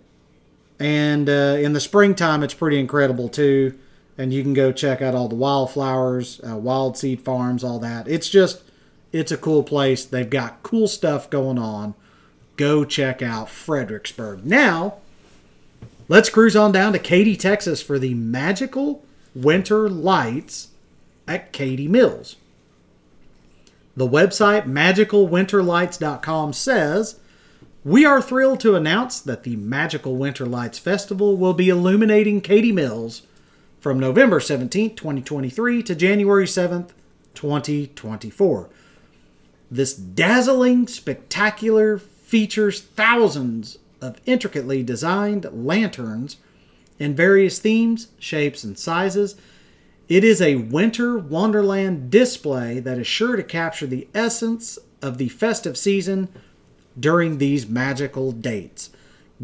And 0.80 1.28
uh, 1.28 1.56
in 1.60 1.72
the 1.72 1.80
springtime, 1.80 2.42
it's 2.42 2.54
pretty 2.54 2.80
incredible 2.80 3.28
too. 3.28 3.78
And 4.18 4.34
you 4.34 4.42
can 4.42 4.54
go 4.54 4.72
check 4.72 5.00
out 5.00 5.14
all 5.14 5.28
the 5.28 5.36
wildflowers, 5.36 6.40
uh, 6.46 6.56
wild 6.56 6.98
seed 6.98 7.22
farms, 7.22 7.62
all 7.62 7.78
that. 7.78 8.08
It's 8.08 8.28
just, 8.28 8.62
it's 9.12 9.32
a 9.32 9.36
cool 9.36 9.62
place. 9.62 10.04
They've 10.04 10.28
got 10.28 10.62
cool 10.62 10.88
stuff 10.88 11.30
going 11.30 11.58
on. 11.58 11.94
Go 12.56 12.84
check 12.84 13.22
out 13.22 13.48
Fredericksburg. 13.48 14.44
Now, 14.44 14.98
Let's 16.10 16.28
cruise 16.28 16.56
on 16.56 16.72
down 16.72 16.92
to 16.92 16.98
Katy, 16.98 17.36
Texas 17.36 17.80
for 17.80 17.96
the 17.96 18.14
magical 18.14 19.04
winter 19.32 19.88
lights 19.88 20.70
at 21.28 21.52
Katy 21.52 21.86
Mills. 21.86 22.34
The 23.96 24.08
website 24.08 24.66
magicalwinterlights.com 24.66 26.52
says, 26.52 27.20
We 27.84 28.04
are 28.04 28.20
thrilled 28.20 28.58
to 28.58 28.74
announce 28.74 29.20
that 29.20 29.44
the 29.44 29.54
Magical 29.54 30.16
Winter 30.16 30.46
Lights 30.46 30.80
Festival 30.80 31.36
will 31.36 31.54
be 31.54 31.68
illuminating 31.68 32.40
Katy 32.40 32.72
Mills 32.72 33.22
from 33.78 34.00
November 34.00 34.40
17, 34.40 34.96
2023 34.96 35.80
to 35.84 35.94
January 35.94 36.46
7th, 36.46 36.88
2024. 37.34 38.68
This 39.70 39.94
dazzling, 39.94 40.88
spectacular 40.88 41.98
features 41.98 42.80
thousands 42.80 43.78
of 44.00 44.20
intricately 44.26 44.82
designed 44.82 45.46
lanterns 45.52 46.38
in 46.98 47.14
various 47.14 47.58
themes, 47.58 48.08
shapes, 48.18 48.64
and 48.64 48.78
sizes. 48.78 49.36
It 50.08 50.24
is 50.24 50.42
a 50.42 50.56
winter 50.56 51.16
wonderland 51.16 52.10
display 52.10 52.80
that 52.80 52.98
is 52.98 53.06
sure 53.06 53.36
to 53.36 53.42
capture 53.42 53.86
the 53.86 54.08
essence 54.14 54.78
of 55.00 55.18
the 55.18 55.28
festive 55.28 55.78
season 55.78 56.28
during 56.98 57.38
these 57.38 57.68
magical 57.68 58.32
dates. 58.32 58.90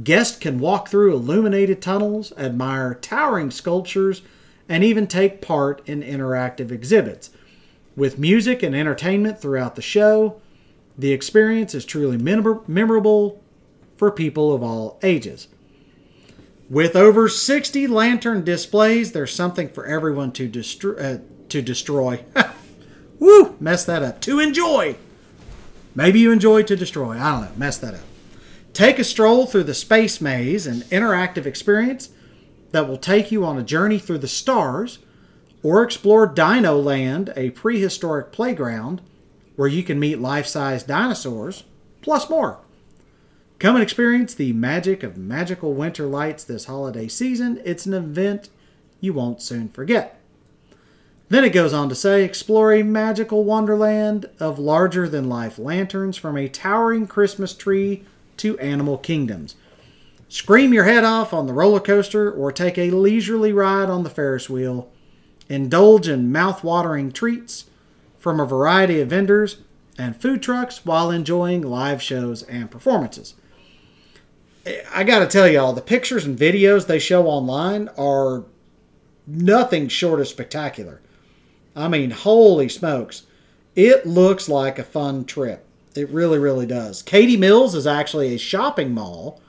Guests 0.03 0.37
can 0.39 0.59
walk 0.59 0.89
through 0.89 1.15
illuminated 1.15 1.81
tunnels, 1.81 2.33
admire 2.37 2.95
towering 2.95 3.51
sculptures, 3.51 4.23
and 4.69 4.83
even 4.83 5.07
take 5.07 5.41
part 5.41 5.81
in 5.89 6.03
interactive 6.03 6.71
exhibits. 6.71 7.31
With 7.97 8.19
music 8.19 8.63
and 8.63 8.75
entertainment 8.75 9.41
throughout 9.41 9.75
the 9.75 9.83
show, 9.83 10.41
the 10.99 11.13
experience 11.13 11.75
is 11.75 11.85
truly 11.85 12.19
memorable, 12.19 13.43
for 13.97 14.11
people 14.11 14.53
of 14.53 14.63
all 14.63 14.99
ages. 15.03 15.49
With 16.69 16.95
over 16.95 17.29
60 17.29 17.87
lantern 17.87 18.45
displays, 18.45 19.13
there's 19.13 19.35
something 19.35 19.69
for 19.69 19.87
everyone 19.87 20.33
to, 20.33 20.49
destro- 20.49 21.01
uh, 21.01 21.23
to 21.49 21.63
destroy. 21.63 22.25
Woo! 23.19 23.57
Mess 23.61 23.85
that 23.87 24.03
up. 24.03 24.21
To 24.23 24.41
enjoy. 24.41 24.97
Maybe 25.95 26.21
you 26.21 26.33
enjoy 26.33 26.65
to 26.65 26.77
destroy. 26.77 27.19
I 27.19 27.31
don't 27.31 27.41
know. 27.43 27.57
Mess 27.57 27.79
that 27.79 27.95
up. 27.95 28.01
Take 28.75 28.99
a 28.99 29.05
stroll 29.05 29.47
through 29.47 29.65
the 29.65 29.75
space 29.75 30.21
maze, 30.21 30.67
an 30.67 30.81
interactive 30.91 31.47
experience 31.47 32.11
that 32.73 32.87
will 32.87 32.99
take 32.99 33.33
you 33.33 33.45
on 33.45 33.57
a 33.57 33.63
journey 33.63 33.99
through 33.99 34.19
the 34.19 34.29
stars, 34.29 34.99
or 35.67 35.83
explore 35.83 36.29
Dino 36.29 36.79
Land, 36.79 37.33
a 37.35 37.51
prehistoric 37.51 38.31
playground 38.31 39.03
where 39.57 39.67
you 39.67 39.83
can 39.83 39.99
meet 39.99 40.21
life 40.21 40.47
size 40.47 40.85
dinosaurs, 40.85 41.65
plus 42.03 42.31
more. 42.31 42.61
Come 43.59 43.75
and 43.75 43.83
experience 43.83 44.33
the 44.33 44.53
magic 44.53 45.03
of 45.03 45.17
magical 45.17 45.75
winter 45.75 46.07
lights 46.07 46.45
this 46.45 46.67
holiday 46.67 47.09
season. 47.09 47.61
It's 47.65 47.85
an 47.85 47.95
event 47.95 48.49
you 49.01 49.13
won't 49.13 49.43
soon 49.43 49.69
forget. 49.69 50.21
Then 51.31 51.43
it 51.43 51.51
goes 51.51 51.73
on 51.73 51.89
to 51.89 51.97
say 51.97 52.23
explore 52.23 52.73
a 52.73 52.85
magical 52.85 53.43
wonderland 53.43 54.27
of 54.39 54.61
larger 54.61 55.09
than 55.09 55.29
life 55.29 55.59
lanterns 55.59 56.17
from 56.17 56.37
a 56.37 56.49
towering 56.49 57.09
Christmas 57.09 57.53
tree 57.53 58.05
to 58.37 58.57
animal 58.61 58.99
kingdoms. 58.99 59.57
Scream 60.29 60.73
your 60.73 60.85
head 60.85 61.03
off 61.03 61.35
on 61.35 61.49
the 61.49 61.53
roller 61.53 61.81
coaster 61.81 62.31
or 62.31 62.53
take 62.53 62.79
a 62.79 62.93
leisurely 62.93 63.53
ride 63.53 63.91
on 63.91 64.05
the 64.05 64.11
Ferris 64.11 64.49
wheel. 64.49 64.93
Indulge 65.49 66.09
in 66.09 66.33
mouth-watering 66.33 67.13
treats 67.13 67.67
from 68.19 68.41
a 68.41 68.47
variety 68.47 69.01
of 69.01 69.11
vendors 69.11 69.59
and 69.99 70.17
food 70.17 70.43
trucks 70.43 70.85
while 70.85 71.11
enjoying 71.11 71.63
live 71.63 72.03
shows 72.03 72.43
and 72.43 72.71
performances. 72.71 73.35
I 74.93 75.05
got 75.05 75.21
to 75.21 75.27
tell 75.27 75.47
y'all, 75.47 75.73
the 75.73 75.81
pictures 75.81 76.25
and 76.25 76.37
videos 76.37 76.87
they 76.87 76.99
show 76.99 77.27
online 77.27 77.89
are 77.97 78.45
nothing 79.27 79.89
short 79.89 80.21
of 80.21 80.29
spectacular. 80.29 81.01
I 81.77 81.89
mean, 81.89 82.11
holy 82.11 82.69
smokes. 82.69 83.23
It 83.77 84.07
looks 84.07 84.49
like 84.49 84.79
a 84.79 84.85
fun 84.85 85.25
trip. 85.25 85.65
It 85.95 86.11
really, 86.11 86.39
really 86.39 86.67
does. 86.67 87.03
Katy 87.03 87.37
Mills 87.37 87.75
is 87.75 87.87
actually 87.87 88.35
a 88.35 88.39
shopping 88.39 88.93
mall 88.93 89.41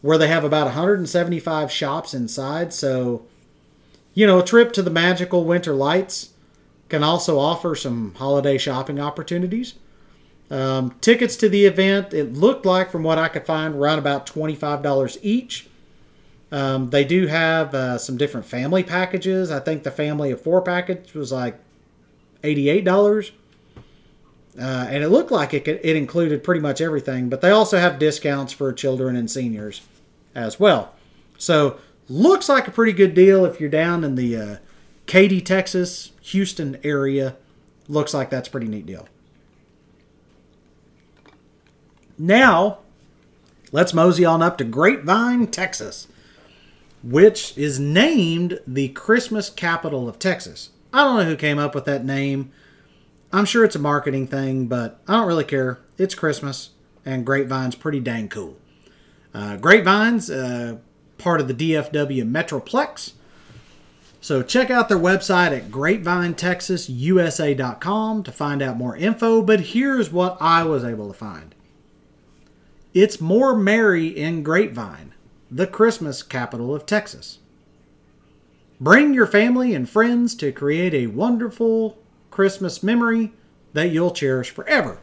where 0.00 0.18
they 0.18 0.28
have 0.28 0.44
about 0.44 0.66
175 0.66 1.70
shops 1.70 2.12
inside. 2.12 2.72
So, 2.72 3.26
you 4.14 4.26
know, 4.26 4.40
a 4.40 4.44
trip 4.44 4.72
to 4.74 4.82
the 4.82 4.90
magical 4.90 5.44
winter 5.44 5.74
lights 5.74 6.30
can 6.88 7.02
also 7.02 7.38
offer 7.38 7.74
some 7.74 8.14
holiday 8.14 8.58
shopping 8.58 9.00
opportunities. 9.00 9.74
Um, 10.50 10.94
tickets 11.00 11.36
to 11.36 11.48
the 11.48 11.64
event, 11.64 12.12
it 12.12 12.34
looked 12.34 12.66
like, 12.66 12.90
from 12.90 13.02
what 13.02 13.18
I 13.18 13.28
could 13.28 13.46
find, 13.46 13.74
around 13.74 13.98
about 13.98 14.26
$25 14.26 15.18
each. 15.22 15.68
Um, 16.50 16.90
they 16.90 17.04
do 17.04 17.26
have 17.28 17.74
uh, 17.74 17.96
some 17.96 18.18
different 18.18 18.44
family 18.44 18.82
packages. 18.82 19.50
I 19.50 19.60
think 19.60 19.84
the 19.84 19.90
family 19.90 20.30
of 20.30 20.42
four 20.42 20.60
package 20.60 21.14
was 21.14 21.32
like 21.32 21.58
$88. 22.42 23.30
Uh, 24.58 24.60
and 24.60 25.02
it 25.02 25.08
looked 25.08 25.30
like 25.30 25.54
it, 25.54 25.66
it 25.66 25.96
included 25.96 26.44
pretty 26.44 26.60
much 26.60 26.82
everything, 26.82 27.30
but 27.30 27.40
they 27.40 27.50
also 27.50 27.78
have 27.78 27.98
discounts 27.98 28.52
for 28.52 28.70
children 28.74 29.16
and 29.16 29.30
seniors 29.30 29.80
as 30.34 30.60
well. 30.60 30.94
So, 31.38 31.78
looks 32.12 32.48
like 32.48 32.68
a 32.68 32.70
pretty 32.70 32.92
good 32.92 33.14
deal 33.14 33.46
if 33.46 33.58
you're 33.58 33.70
down 33.70 34.04
in 34.04 34.16
the 34.16 34.36
uh, 34.36 34.56
Katy, 35.06 35.40
Texas, 35.40 36.12
Houston 36.20 36.78
area. 36.84 37.36
Looks 37.88 38.12
like 38.12 38.28
that's 38.28 38.48
a 38.48 38.50
pretty 38.50 38.68
neat 38.68 38.86
deal. 38.86 39.08
Now, 42.18 42.78
let's 43.72 43.94
mosey 43.94 44.24
on 44.24 44.42
up 44.42 44.58
to 44.58 44.64
Grapevine, 44.64 45.46
Texas, 45.46 46.06
which 47.02 47.56
is 47.56 47.80
named 47.80 48.60
the 48.66 48.88
Christmas 48.88 49.48
capital 49.48 50.08
of 50.08 50.18
Texas. 50.18 50.70
I 50.92 51.04
don't 51.04 51.16
know 51.16 51.24
who 51.24 51.36
came 51.36 51.58
up 51.58 51.74
with 51.74 51.86
that 51.86 52.04
name. 52.04 52.52
I'm 53.32 53.46
sure 53.46 53.64
it's 53.64 53.76
a 53.76 53.80
marketing 53.80 54.26
thing, 54.26 54.66
but 54.66 55.00
I 55.08 55.14
don't 55.14 55.26
really 55.26 55.44
care. 55.44 55.80
It's 55.96 56.14
Christmas, 56.14 56.70
and 57.06 57.24
Grapevine's 57.24 57.74
pretty 57.74 58.00
dang 58.00 58.28
cool. 58.28 58.58
Uh, 59.32 59.56
Grapevine's 59.56 60.30
uh, 60.30 60.76
part 61.22 61.40
of 61.40 61.48
the 61.48 61.54
DFW 61.54 62.28
Metroplex. 62.28 63.12
So 64.20 64.42
check 64.42 64.70
out 64.70 64.88
their 64.88 64.98
website 64.98 65.56
at 65.56 65.70
grapevinetexasusa.com 65.70 68.22
to 68.22 68.32
find 68.32 68.62
out 68.62 68.76
more 68.76 68.96
info. 68.96 69.42
But 69.42 69.60
here's 69.60 70.12
what 70.12 70.36
I 70.40 70.64
was 70.64 70.84
able 70.84 71.08
to 71.08 71.14
find. 71.14 71.54
It's 72.94 73.20
more 73.20 73.56
merry 73.56 74.08
in 74.08 74.42
Grapevine, 74.42 75.12
the 75.50 75.66
Christmas 75.66 76.22
capital 76.22 76.74
of 76.74 76.86
Texas. 76.86 77.38
Bring 78.80 79.14
your 79.14 79.26
family 79.26 79.74
and 79.74 79.88
friends 79.88 80.34
to 80.36 80.52
create 80.52 80.94
a 80.94 81.06
wonderful 81.06 81.98
Christmas 82.30 82.82
memory 82.82 83.32
that 83.72 83.90
you'll 83.90 84.10
cherish 84.10 84.50
forever. 84.50 84.98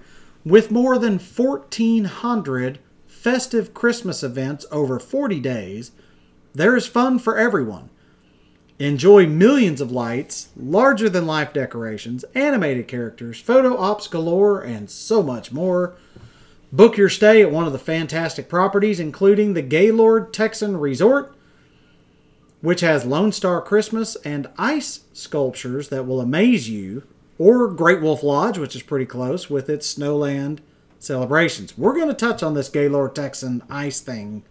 With 0.45 0.71
more 0.71 0.97
than 0.97 1.19
1,400 1.19 2.79
festive 3.07 3.73
Christmas 3.73 4.23
events 4.23 4.65
over 4.71 4.99
40 4.99 5.39
days, 5.39 5.91
there 6.53 6.75
is 6.75 6.87
fun 6.87 7.19
for 7.19 7.37
everyone. 7.37 7.89
Enjoy 8.79 9.27
millions 9.27 9.81
of 9.81 9.91
lights, 9.91 10.49
larger 10.55 11.09
than 11.09 11.27
life 11.27 11.51
decorations, 11.51 12.23
animated 12.33 12.87
characters, 12.87 13.41
photo 13.41 13.77
ops 13.77 14.07
galore, 14.07 14.61
and 14.61 14.89
so 14.89 15.21
much 15.21 15.51
more. 15.51 15.95
Book 16.71 16.95
your 16.95 17.09
stay 17.09 17.41
at 17.41 17.51
one 17.51 17.65
of 17.65 17.73
the 17.73 17.79
fantastic 17.79 18.47
properties, 18.47 18.99
including 18.99 19.53
the 19.53 19.61
Gaylord 19.61 20.31
Texan 20.31 20.77
Resort, 20.77 21.35
which 22.61 22.81
has 22.81 23.05
Lone 23.05 23.31
Star 23.31 23.61
Christmas 23.61 24.15
and 24.17 24.47
ice 24.57 25.01
sculptures 25.11 25.89
that 25.89 26.07
will 26.07 26.21
amaze 26.21 26.69
you, 26.69 27.03
or 27.37 27.67
Great 27.67 28.01
Wolf 28.01 28.23
Lodge, 28.23 28.57
which 28.57 28.75
is 28.75 28.81
pretty 28.81 29.05
close 29.05 29.49
with 29.49 29.69
its 29.69 29.93
Snowland 29.93 30.59
celebrations. 30.99 31.77
We're 31.77 31.95
going 31.95 32.09
to 32.09 32.13
touch 32.13 32.43
on 32.43 32.53
this 32.53 32.69
Gaylord 32.69 33.15
Texan 33.15 33.61
ice 33.69 33.99
thing 33.99 34.43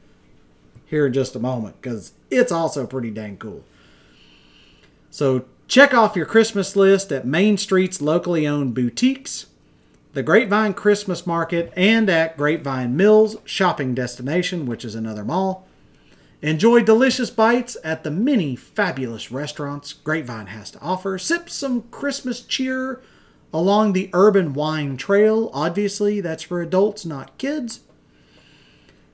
here 0.89 1.07
in 1.07 1.13
just 1.13 1.37
a 1.37 1.41
moment 1.41 1.81
because 1.81 2.13
it's 2.31 2.53
also 2.53 2.87
pretty 2.87 3.11
dang 3.11 3.37
cool. 3.37 3.63
So 5.11 5.45
check 5.67 5.95
off 5.95 6.17
your 6.17 6.27
Christmas 6.27 6.77
list 6.77 7.13
at 7.13 7.27
Main 7.27 7.57
Street's 7.57 8.01
locally 8.01 8.47
owned 8.47 8.75
boutiques, 8.75 9.47
the 10.15 10.23
Grapevine 10.23 10.75
Christmas 10.75 11.27
Market, 11.27 11.73
and 11.77 12.09
at 12.09 12.37
Grapevine 12.37 12.97
Mills 12.97 13.37
shopping 13.45 13.95
destination, 13.95 14.67
which 14.67 14.85
is 14.85 14.95
another 14.95 15.25
mall. 15.25 15.67
Enjoy 16.41 16.83
delicious 16.83 17.31
bites 17.31 17.77
at 17.83 18.05
the 18.05 18.11
many 18.11 18.55
fabulous 18.55 19.33
restaurants 19.33 19.93
Grapevine 19.93 20.47
has 20.47 20.71
to 20.71 20.81
offer. 20.81 21.19
Sip 21.19 21.51
some 21.51 21.83
Christmas 21.91 22.41
cheer 22.41 23.03
along 23.53 23.93
the 23.93 24.09
Urban 24.13 24.55
Wine 24.55 24.97
Trail. 24.97 25.51
Obviously, 25.53 26.21
that's 26.21 26.45
for 26.45 26.63
adults, 26.63 27.05
not 27.05 27.37
kids. 27.39 27.81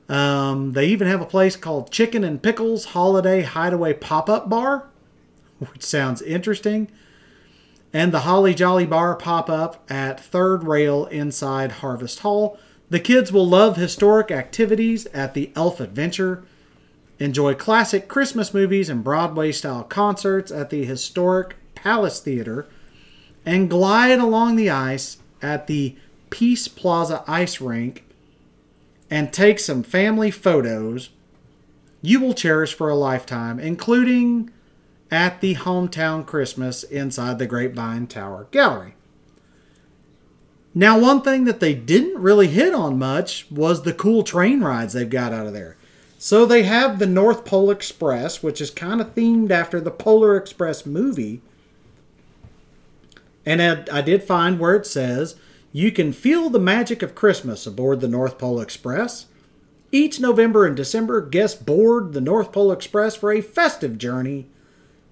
Um, 0.08 0.72
they 0.72 0.86
even 0.88 1.08
have 1.08 1.22
a 1.22 1.26
place 1.26 1.56
called 1.56 1.90
Chicken 1.90 2.24
and 2.24 2.42
Pickles 2.42 2.86
Holiday 2.86 3.42
Hideaway 3.42 3.94
Pop 3.94 4.28
Up 4.28 4.48
Bar, 4.48 4.88
which 5.58 5.82
sounds 5.82 6.20
interesting. 6.22 6.90
And 7.92 8.12
the 8.12 8.20
Holly 8.20 8.54
Jolly 8.54 8.86
Bar 8.86 9.14
pop 9.16 9.48
up 9.48 9.84
at 9.90 10.20
Third 10.20 10.64
Rail 10.64 11.06
inside 11.06 11.72
Harvest 11.72 12.20
Hall. 12.20 12.58
The 12.90 13.00
kids 13.00 13.32
will 13.32 13.48
love 13.48 13.76
historic 13.76 14.30
activities 14.30 15.06
at 15.06 15.32
the 15.34 15.50
Elf 15.54 15.80
Adventure. 15.80 16.44
Enjoy 17.18 17.54
classic 17.54 18.08
Christmas 18.08 18.52
movies 18.52 18.88
and 18.88 19.04
Broadway 19.04 19.52
style 19.52 19.84
concerts 19.84 20.50
at 20.50 20.70
the 20.70 20.84
historic 20.84 21.54
Palace 21.76 22.20
Theater. 22.20 22.66
And 23.46 23.70
glide 23.70 24.18
along 24.18 24.56
the 24.56 24.70
ice 24.70 25.18
at 25.40 25.66
the 25.66 25.96
Peace 26.30 26.66
Plaza 26.66 27.22
Ice 27.28 27.60
Rink 27.60 28.04
and 29.10 29.32
take 29.32 29.58
some 29.58 29.82
family 29.82 30.30
photos 30.30 31.10
you 32.04 32.20
will 32.20 32.34
cherish 32.34 32.74
for 32.74 32.90
a 32.90 32.94
lifetime, 32.94 33.58
including 33.58 34.50
at 35.10 35.40
the 35.40 35.54
Hometown 35.54 36.26
Christmas 36.26 36.82
inside 36.82 37.38
the 37.38 37.46
Grapevine 37.46 38.06
Tower 38.06 38.46
Gallery. 38.50 38.94
Now, 40.74 40.98
one 40.98 41.22
thing 41.22 41.44
that 41.44 41.60
they 41.60 41.72
didn't 41.72 42.20
really 42.20 42.48
hit 42.48 42.74
on 42.74 42.98
much 42.98 43.50
was 43.50 43.82
the 43.82 43.94
cool 43.94 44.22
train 44.22 44.60
rides 44.60 44.92
they've 44.92 45.08
got 45.08 45.32
out 45.32 45.46
of 45.46 45.54
there. 45.54 45.78
So 46.18 46.44
they 46.44 46.64
have 46.64 46.98
the 46.98 47.06
North 47.06 47.46
Pole 47.46 47.70
Express, 47.70 48.42
which 48.42 48.60
is 48.60 48.70
kind 48.70 49.00
of 49.00 49.14
themed 49.14 49.50
after 49.50 49.80
the 49.80 49.90
Polar 49.90 50.36
Express 50.36 50.84
movie. 50.84 51.40
And 53.46 53.62
I 53.62 54.02
did 54.02 54.24
find 54.24 54.58
where 54.58 54.74
it 54.74 54.86
says 54.86 55.36
you 55.76 55.90
can 55.90 56.12
feel 56.12 56.50
the 56.50 56.60
magic 56.60 57.02
of 57.02 57.16
Christmas 57.16 57.66
aboard 57.66 58.00
the 58.00 58.06
North 58.06 58.38
Pole 58.38 58.60
Express. 58.60 59.26
Each 59.90 60.20
November 60.20 60.66
and 60.66 60.76
December, 60.76 61.20
guests 61.20 61.60
board 61.60 62.12
the 62.12 62.20
North 62.20 62.52
Pole 62.52 62.70
Express 62.70 63.16
for 63.16 63.32
a 63.32 63.40
festive 63.40 63.98
journey 63.98 64.46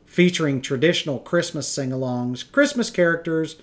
featuring 0.07 0.63
traditional 0.63 1.19
Christmas 1.19 1.67
sing 1.67 1.91
alongs, 1.91 2.49
Christmas 2.53 2.91
characters, 2.91 3.57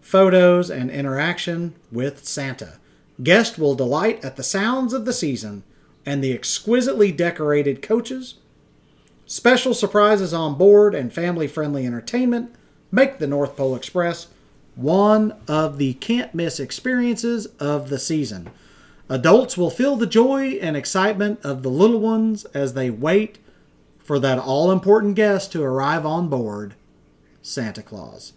photos, 0.00 0.70
and 0.70 0.88
interaction 0.88 1.74
with 1.90 2.24
Santa. 2.24 2.78
Guests 3.20 3.58
will 3.58 3.74
delight 3.74 4.24
at 4.24 4.36
the 4.36 4.44
sounds 4.44 4.92
of 4.92 5.06
the 5.06 5.12
season 5.12 5.64
and 6.06 6.22
the 6.22 6.32
exquisitely 6.32 7.10
decorated 7.10 7.82
coaches. 7.82 8.34
Special 9.26 9.74
surprises 9.74 10.32
on 10.32 10.56
board 10.56 10.94
and 10.94 11.12
family 11.12 11.48
friendly 11.48 11.84
entertainment 11.86 12.54
make 12.92 13.18
the 13.18 13.26
North 13.26 13.56
Pole 13.56 13.74
Express 13.74 14.28
one 14.74 15.36
of 15.48 15.78
the 15.78 15.94
can't 15.94 16.34
miss 16.34 16.60
experiences 16.60 17.46
of 17.58 17.88
the 17.88 17.98
season. 17.98 18.50
Adults 19.08 19.56
will 19.56 19.70
feel 19.70 19.96
the 19.96 20.06
joy 20.06 20.50
and 20.62 20.76
excitement 20.76 21.40
of 21.44 21.62
the 21.62 21.68
little 21.68 21.98
ones 21.98 22.44
as 22.46 22.74
they 22.74 22.90
wait 22.90 23.38
for 23.98 24.18
that 24.18 24.38
all 24.38 24.70
important 24.70 25.16
guest 25.16 25.52
to 25.52 25.62
arrive 25.62 26.06
on 26.06 26.28
board 26.28 26.74
Santa 27.42 27.82
Claus. 27.82 28.32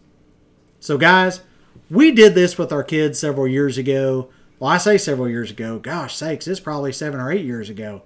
So, 0.79 0.97
guys, 0.97 1.41
we 1.89 2.11
did 2.11 2.35
this 2.35 2.57
with 2.57 2.71
our 2.71 2.83
kids 2.83 3.19
several 3.19 3.47
years 3.47 3.77
ago. 3.77 4.29
Well, 4.59 4.71
I 4.71 4.77
say 4.77 4.97
several 4.97 5.29
years 5.29 5.51
ago. 5.51 5.79
Gosh 5.79 6.15
sakes, 6.15 6.47
it's 6.47 6.59
probably 6.59 6.91
seven 6.91 7.19
or 7.19 7.31
eight 7.31 7.45
years 7.45 7.69
ago. 7.69 8.01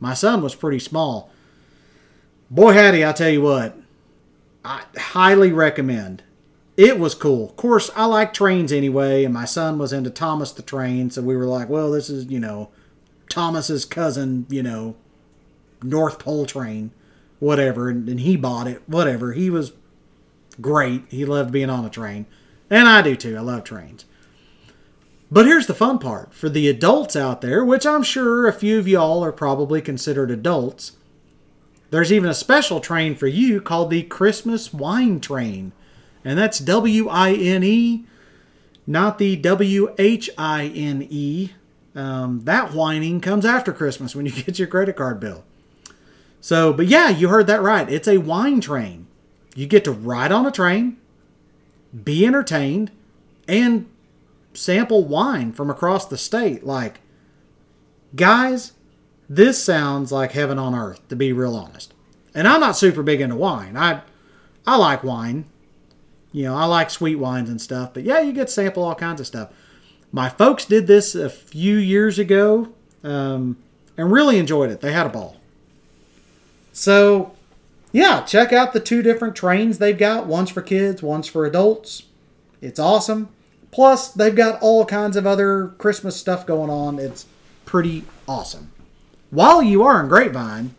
My 0.00 0.14
son 0.14 0.42
was 0.42 0.54
pretty 0.54 0.78
small. 0.78 1.30
Boy, 2.50 2.72
Hattie, 2.72 3.04
I 3.04 3.12
tell 3.12 3.30
you 3.30 3.42
what, 3.42 3.76
I 4.64 4.84
highly 4.96 5.52
recommend 5.52 6.22
it 6.76 6.98
was 6.98 7.14
cool. 7.14 7.50
Of 7.50 7.56
course, 7.56 7.90
I 7.94 8.06
like 8.06 8.32
trains 8.32 8.72
anyway, 8.72 9.24
and 9.24 9.32
my 9.32 9.44
son 9.44 9.78
was 9.78 9.92
into 9.92 10.10
Thomas 10.10 10.52
the 10.52 10.62
Train, 10.62 11.10
so 11.10 11.22
we 11.22 11.36
were 11.36 11.46
like, 11.46 11.68
well, 11.68 11.90
this 11.90 12.10
is, 12.10 12.26
you 12.26 12.40
know, 12.40 12.70
Thomas's 13.30 13.84
cousin, 13.84 14.46
you 14.48 14.62
know, 14.62 14.96
North 15.82 16.18
Pole 16.18 16.46
train, 16.46 16.90
whatever, 17.38 17.88
and, 17.88 18.08
and 18.08 18.20
he 18.20 18.36
bought 18.36 18.66
it, 18.66 18.82
whatever. 18.86 19.32
He 19.32 19.50
was 19.50 19.72
great. 20.60 21.04
He 21.10 21.24
loved 21.24 21.52
being 21.52 21.70
on 21.70 21.84
a 21.84 21.90
train. 21.90 22.26
And 22.70 22.88
I 22.88 23.02
do 23.02 23.16
too. 23.16 23.36
I 23.36 23.40
love 23.40 23.64
trains. 23.64 24.04
But 25.30 25.46
here's 25.46 25.66
the 25.66 25.74
fun 25.74 25.98
part 25.98 26.32
for 26.32 26.48
the 26.48 26.68
adults 26.68 27.16
out 27.16 27.40
there, 27.40 27.64
which 27.64 27.86
I'm 27.86 28.02
sure 28.02 28.46
a 28.46 28.52
few 28.52 28.78
of 28.78 28.88
y'all 28.88 29.24
are 29.24 29.32
probably 29.32 29.80
considered 29.80 30.30
adults. 30.30 30.92
There's 31.90 32.12
even 32.12 32.30
a 32.30 32.34
special 32.34 32.80
train 32.80 33.14
for 33.14 33.26
you 33.26 33.60
called 33.60 33.90
the 33.90 34.02
Christmas 34.02 34.72
Wine 34.72 35.20
Train 35.20 35.72
and 36.24 36.38
that's 36.38 36.58
W 36.58 37.08
I 37.08 37.32
N 37.32 37.62
E, 37.62 38.04
not 38.86 39.18
the 39.18 39.36
W 39.36 39.94
H 39.98 40.30
I 40.38 40.66
N 40.66 41.06
E. 41.08 41.50
Um, 41.94 42.40
that 42.44 42.72
whining 42.72 43.20
comes 43.20 43.44
after 43.44 43.72
Christmas 43.72 44.16
when 44.16 44.26
you 44.26 44.32
get 44.44 44.58
your 44.58 44.68
credit 44.68 44.96
card 44.96 45.20
bill. 45.20 45.44
So, 46.40 46.72
but 46.72 46.86
yeah, 46.86 47.08
you 47.08 47.28
heard 47.28 47.46
that 47.46 47.62
right. 47.62 47.88
It's 47.88 48.08
a 48.08 48.18
wine 48.18 48.60
train. 48.60 49.06
You 49.54 49.66
get 49.66 49.84
to 49.84 49.92
ride 49.92 50.32
on 50.32 50.46
a 50.46 50.50
train, 50.50 50.98
be 52.02 52.26
entertained, 52.26 52.90
and 53.46 53.88
sample 54.52 55.04
wine 55.04 55.52
from 55.52 55.70
across 55.70 56.06
the 56.06 56.18
state. 56.18 56.64
Like, 56.64 57.00
guys, 58.14 58.72
this 59.28 59.62
sounds 59.62 60.12
like 60.12 60.32
heaven 60.32 60.58
on 60.58 60.74
earth, 60.74 61.06
to 61.08 61.16
be 61.16 61.32
real 61.32 61.56
honest. 61.56 61.94
And 62.34 62.48
I'm 62.48 62.60
not 62.60 62.76
super 62.76 63.02
big 63.02 63.20
into 63.20 63.36
wine. 63.36 63.76
I 63.76 64.02
I 64.66 64.76
like 64.76 65.04
wine, 65.04 65.44
you 66.34 66.42
know, 66.42 66.56
I 66.56 66.64
like 66.64 66.90
sweet 66.90 67.14
wines 67.14 67.48
and 67.48 67.60
stuff, 67.60 67.94
but 67.94 68.02
yeah, 68.02 68.18
you 68.18 68.32
get 68.32 68.50
sample 68.50 68.82
all 68.82 68.96
kinds 68.96 69.20
of 69.20 69.26
stuff. 69.26 69.50
My 70.10 70.28
folks 70.28 70.64
did 70.64 70.88
this 70.88 71.14
a 71.14 71.30
few 71.30 71.76
years 71.76 72.18
ago 72.18 72.70
um, 73.04 73.56
and 73.96 74.10
really 74.10 74.38
enjoyed 74.38 74.68
it. 74.70 74.80
They 74.80 74.92
had 74.92 75.06
a 75.06 75.10
ball. 75.10 75.36
So, 76.72 77.36
yeah, 77.92 78.22
check 78.22 78.52
out 78.52 78.72
the 78.72 78.80
two 78.80 79.00
different 79.00 79.36
trains 79.36 79.78
they've 79.78 79.96
got. 79.96 80.26
One's 80.26 80.50
for 80.50 80.60
kids, 80.60 81.04
one's 81.04 81.28
for 81.28 81.46
adults. 81.46 82.02
It's 82.60 82.80
awesome. 82.80 83.28
Plus, 83.70 84.10
they've 84.10 84.34
got 84.34 84.60
all 84.60 84.84
kinds 84.84 85.16
of 85.16 85.28
other 85.28 85.68
Christmas 85.78 86.16
stuff 86.16 86.44
going 86.44 86.68
on. 86.68 86.98
It's 86.98 87.26
pretty 87.64 88.02
awesome. 88.26 88.72
While 89.30 89.62
you 89.62 89.84
are 89.84 90.00
in 90.00 90.08
Grapevine, 90.08 90.74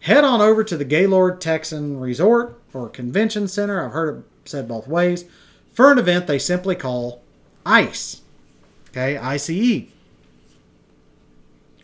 head 0.00 0.24
on 0.24 0.42
over 0.42 0.62
to 0.62 0.76
the 0.76 0.84
Gaylord 0.84 1.40
Texan 1.40 1.98
Resort 1.98 2.60
or 2.74 2.90
Convention 2.90 3.48
Center. 3.48 3.82
I've 3.82 3.92
heard 3.92 4.24
said 4.44 4.68
both 4.68 4.86
ways. 4.86 5.24
For 5.72 5.90
an 5.90 5.98
event 5.98 6.26
they 6.26 6.38
simply 6.38 6.74
call 6.74 7.22
ICE. 7.64 8.20
Okay, 8.90 9.16
ICE. 9.16 9.86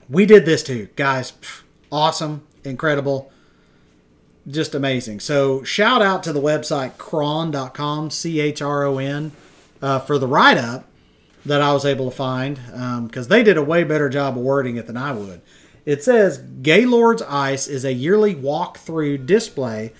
We 0.08 0.26
did 0.26 0.44
this 0.44 0.62
too, 0.62 0.88
guys. 0.96 1.32
Awesome, 1.90 2.46
incredible, 2.64 3.30
just 4.46 4.74
amazing. 4.74 5.20
So, 5.20 5.62
shout 5.62 6.02
out 6.02 6.22
to 6.24 6.32
the 6.32 6.40
website 6.40 6.98
chron.com, 6.98 8.10
C 8.10 8.40
H 8.40 8.60
R 8.60 8.84
O 8.84 8.98
N, 8.98 9.32
uh, 9.80 10.00
for 10.00 10.18
the 10.18 10.26
write 10.26 10.58
up 10.58 10.86
that 11.46 11.62
I 11.62 11.72
was 11.72 11.84
able 11.86 12.10
to 12.10 12.16
find 12.16 12.56
because 13.06 13.26
um, 13.26 13.28
they 13.28 13.42
did 13.42 13.56
a 13.56 13.62
way 13.62 13.84
better 13.84 14.08
job 14.08 14.36
of 14.36 14.42
wording 14.42 14.76
it 14.76 14.86
than 14.86 14.96
I 14.96 15.12
would. 15.12 15.40
It 15.86 16.02
says 16.02 16.38
Gaylord's 16.38 17.22
Ice 17.22 17.66
is 17.66 17.84
a 17.84 17.92
yearly 17.92 18.34
walk-through 18.34 19.18
display 19.18 19.92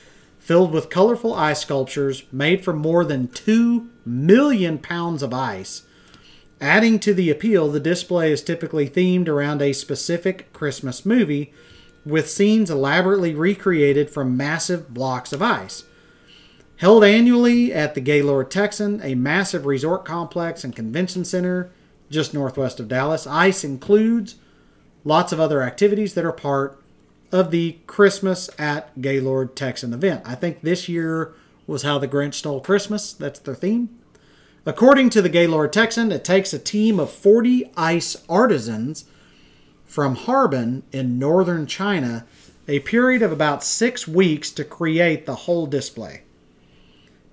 filled 0.48 0.72
with 0.72 0.88
colorful 0.88 1.34
ice 1.34 1.60
sculptures 1.60 2.22
made 2.32 2.64
from 2.64 2.78
more 2.78 3.04
than 3.04 3.28
2 3.28 3.86
million 4.06 4.78
pounds 4.78 5.22
of 5.22 5.34
ice. 5.34 5.82
Adding 6.58 7.00
to 7.00 7.12
the 7.12 7.28
appeal, 7.28 7.68
the 7.68 7.78
display 7.78 8.32
is 8.32 8.42
typically 8.42 8.88
themed 8.88 9.28
around 9.28 9.60
a 9.60 9.74
specific 9.74 10.50
Christmas 10.54 11.04
movie, 11.04 11.52
with 12.02 12.30
scenes 12.30 12.70
elaborately 12.70 13.34
recreated 13.34 14.08
from 14.08 14.38
massive 14.38 14.94
blocks 14.94 15.34
of 15.34 15.42
ice. 15.42 15.84
Held 16.76 17.04
annually 17.04 17.70
at 17.70 17.94
the 17.94 18.00
Gaylord 18.00 18.50
Texan, 18.50 19.02
a 19.02 19.14
massive 19.14 19.66
resort 19.66 20.06
complex 20.06 20.64
and 20.64 20.74
convention 20.74 21.26
center 21.26 21.70
just 22.08 22.32
northwest 22.32 22.80
of 22.80 22.88
Dallas, 22.88 23.26
ICE 23.26 23.64
includes 23.64 24.36
lots 25.04 25.30
of 25.30 25.40
other 25.40 25.62
activities 25.62 26.14
that 26.14 26.24
are 26.24 26.32
part 26.32 26.77
of 27.30 27.50
the 27.50 27.78
Christmas 27.86 28.48
at 28.58 29.00
Gaylord 29.00 29.54
Texan 29.54 29.92
event. 29.92 30.22
I 30.24 30.34
think 30.34 30.62
this 30.62 30.88
year 30.88 31.34
was 31.66 31.82
How 31.82 31.98
the 31.98 32.08
Grinch 32.08 32.34
Stole 32.34 32.60
Christmas. 32.60 33.12
That's 33.12 33.38
their 33.40 33.54
theme. 33.54 33.90
According 34.64 35.10
to 35.10 35.22
the 35.22 35.28
Gaylord 35.28 35.72
Texan, 35.72 36.12
it 36.12 36.24
takes 36.24 36.52
a 36.52 36.58
team 36.58 36.98
of 36.98 37.10
40 37.10 37.70
ice 37.76 38.16
artisans 38.28 39.04
from 39.84 40.14
Harbin 40.14 40.82
in 40.92 41.18
northern 41.18 41.66
China 41.66 42.26
a 42.68 42.80
period 42.80 43.22
of 43.22 43.32
about 43.32 43.64
six 43.64 44.06
weeks 44.06 44.50
to 44.50 44.62
create 44.64 45.24
the 45.24 45.34
whole 45.34 45.66
display. 45.66 46.22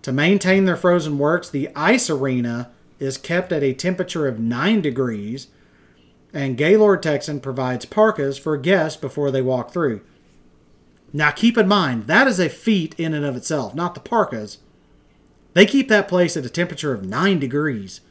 To 0.03 0.13
maintain 0.13 0.63
their 0.63 0.77
frozen 0.77 1.17
works, 1.17 1.49
the 1.49 1.69
ice 1.75 2.10
arena 2.10 2.71
is 2.99 3.17
kept 3.17 3.51
at 3.51 3.63
a 3.63 3.73
temperature 3.73 4.27
of 4.27 4.39
9 4.39 4.79
degrees, 4.79 5.47
and 6.36 6.58
Gaylord 6.58 7.02
Texan 7.02 7.39
provides 7.39 7.86
parkas 7.86 8.38
for 8.38 8.58
guests 8.58 9.00
before 9.00 9.32
they 9.32 9.41
walk 9.41 9.71
through. 9.71 10.02
Now, 11.13 11.32
keep 11.32 11.58
in 11.58 11.65
mind, 11.65 12.08
that 12.08 12.28
is 12.28 12.41
a 12.41 12.50
feat 12.50 12.93
in 12.98 13.13
and 13.13 13.26
of 13.26 13.38
itself, 13.38 13.74
not 13.74 13.93
the 13.93 14.02
parkas. 14.02 14.58
They 15.54 15.65
keep 15.65 15.88
that 15.88 16.10
place 16.10 16.36
at 16.36 16.45
a 16.45 16.50
temperature 16.50 16.93
of 16.93 17.06
9 17.06 17.39
degrees. 17.39 18.02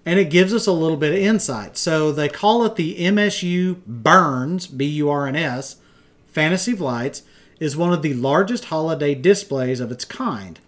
And 0.07 0.21
it 0.21 0.31
gives 0.31 0.55
us 0.55 0.69
a 0.69 0.73
little 0.73 0.97
bit 0.97 1.12
of 1.12 1.19
insight. 1.19 1.77
So 1.77 2.12
they 2.12 2.29
call 2.29 2.64
it 2.64 2.77
the 2.77 2.99
MSU 2.99 3.85
Burns, 3.85 4.69
B 4.69 4.85
U 4.85 5.11
R 5.11 5.27
N 5.27 5.35
S, 5.35 5.79
Fantasy 6.29 6.71
of 6.71 6.81
Lights, 6.81 7.23
is 7.64 7.79
one 7.79 7.94
of 7.94 8.03
the 8.03 8.12
largest 8.12 8.66
holiday 8.66 9.14
displays 9.14 9.81
of 9.81 9.90
its 9.90 10.05
kind. 10.05 10.61